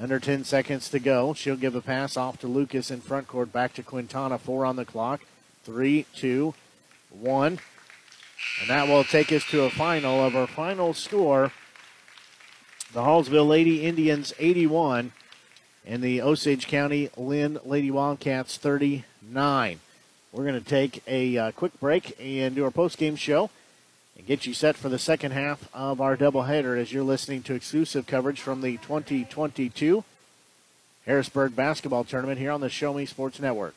[0.00, 1.34] Under 10 seconds to go.
[1.34, 3.52] She'll give a pass off to Lucas in front court.
[3.52, 4.38] Back to Quintana.
[4.38, 5.20] Four on the clock.
[5.64, 6.54] Three, two,
[7.10, 7.60] one.
[8.60, 11.52] And that will take us to a final of our final score.
[12.92, 15.12] The Hallsville Lady Indians 81
[15.86, 19.80] and the Osage County Linn Lady Wildcats 39.
[20.32, 23.50] We're going to take a uh, quick break and do our post-game show
[24.16, 27.54] and get you set for the second half of our doubleheader as you're listening to
[27.54, 30.04] exclusive coverage from the 2022
[31.06, 33.74] Harrisburg Basketball Tournament here on the Show Me Sports Network.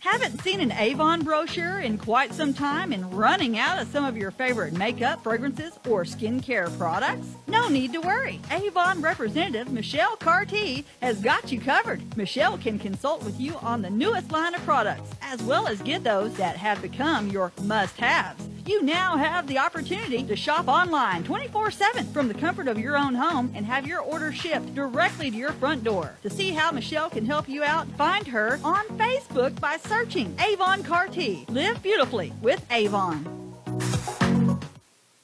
[0.00, 4.16] Haven't seen an Avon brochure in quite some time and running out of some of
[4.16, 7.26] your favorite makeup, fragrances, or skincare products?
[7.48, 8.40] No need to worry.
[8.52, 12.16] Avon representative Michelle Carty has got you covered.
[12.16, 16.04] Michelle can consult with you on the newest line of products, as well as get
[16.04, 18.48] those that have become your must-haves.
[18.68, 22.98] You now have the opportunity to shop online 24 7 from the comfort of your
[22.98, 26.14] own home and have your order shipped directly to your front door.
[26.22, 30.82] To see how Michelle can help you out, find her on Facebook by searching Avon
[30.82, 31.46] Carty.
[31.48, 33.24] Live beautifully with Avon.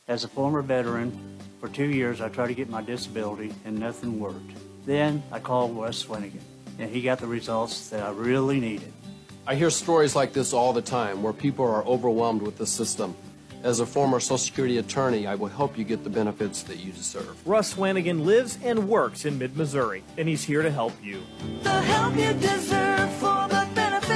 [0.09, 4.19] As a former veteran, for two years I tried to get my disability and nothing
[4.19, 4.53] worked.
[4.87, 6.41] Then I called Russ Swanigan,
[6.79, 8.93] and he got the results that I really needed.
[9.47, 13.15] I hear stories like this all the time where people are overwhelmed with the system.
[13.63, 16.93] As a former Social Security attorney, I will help you get the benefits that you
[16.93, 17.47] deserve.
[17.47, 21.23] Russ Swanigan lives and works in mid Missouri, and he's here to help you.
[21.63, 23.64] The help you deserve for the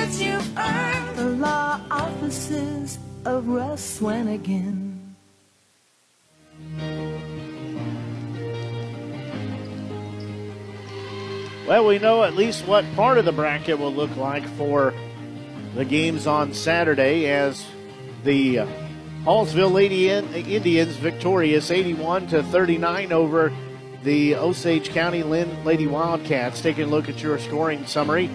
[0.09, 1.17] benefits you've earned.
[1.17, 4.97] The law offices of Russ Swanigan.
[11.67, 14.95] Well, we know at least what part of the bracket will look like for
[15.75, 17.67] the games on Saturday as
[18.25, 18.67] the uh,
[19.25, 23.53] Hallsville Lady uh, Indians victorious 81 to 39 over
[24.03, 26.63] the Osage County Linn Lady Wildcats.
[26.63, 28.31] Taking a look at your scoring summary.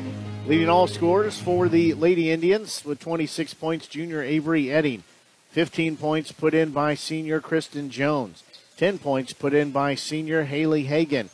[0.46, 5.04] Leading all scores for the Lady Indians with 26 points, junior Avery Edding.
[5.52, 8.44] 15 points put in by senior Kristen Jones.
[8.76, 11.30] 10 points put in by senior Haley Hagan.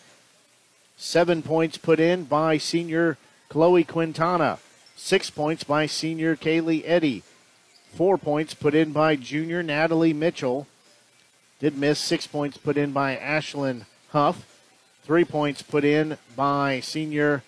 [0.97, 3.17] 7 points put in by senior
[3.49, 4.59] Chloe Quintana.
[4.95, 7.23] 6 points by senior Kaylee Eddy.
[7.93, 10.67] Four points put in by junior Natalie Mitchell.
[11.59, 14.45] Did miss six points put in by Ashlyn Huff.
[15.03, 17.43] Three points put in by senior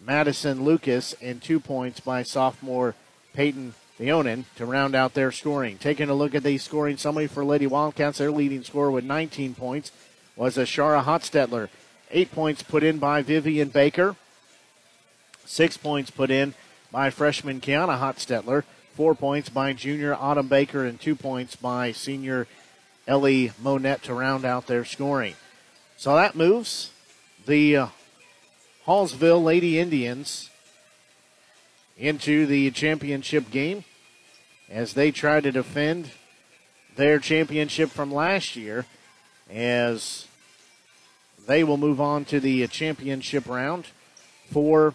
[0.00, 1.14] Madison Lucas.
[1.20, 2.94] And two points by sophomore
[3.34, 5.78] Peyton Leonin to round out their scoring.
[5.78, 9.54] Taking a look at the scoring summary for Lady Wildcats, their leading scorer with 19
[9.54, 9.92] points
[10.36, 11.68] was Ashara Hotstetler.
[12.10, 14.16] Eight points put in by Vivian Baker.
[15.44, 16.54] Six points put in
[16.90, 18.64] by freshman Kiana Hotstetler.
[18.94, 22.46] Four points by junior Autumn Baker and two points by senior
[23.06, 25.34] Ellie Monette to round out their scoring.
[25.96, 26.90] So that moves
[27.46, 27.86] the uh,
[28.86, 30.50] Hallsville Lady Indians
[31.96, 33.84] into the championship game
[34.70, 36.10] as they try to defend
[36.96, 38.86] their championship from last year
[39.50, 40.26] as
[41.46, 43.86] they will move on to the championship round
[44.50, 44.94] for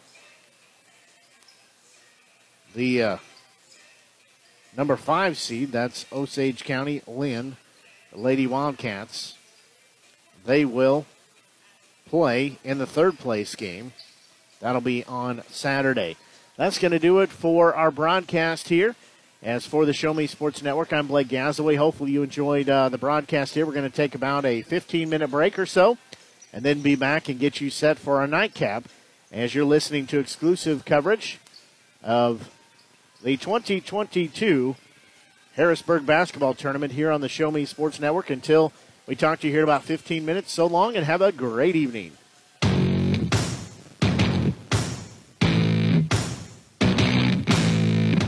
[2.73, 3.17] the uh,
[4.75, 5.71] number five seed.
[5.71, 7.57] That's Osage County Linn,
[8.11, 9.35] the Lady Wildcats.
[10.45, 11.05] They will
[12.05, 13.93] play in the third place game.
[14.59, 16.17] That'll be on Saturday.
[16.57, 18.95] That's going to do it for our broadcast here.
[19.43, 21.77] As for the Show Me Sports Network, I'm Blake Gazaway.
[21.77, 23.65] Hopefully, you enjoyed uh, the broadcast here.
[23.65, 25.97] We're going to take about a 15 minute break or so
[26.53, 28.85] and then be back and get you set for our nightcap
[29.31, 31.39] as you're listening to exclusive coverage
[32.01, 32.49] of
[33.21, 34.75] the 2022
[35.55, 38.29] Harrisburg Basketball Tournament here on the Show Me Sports Network.
[38.29, 38.71] Until
[39.07, 42.11] we talk to you here about 15 minutes, so long and have a great evening.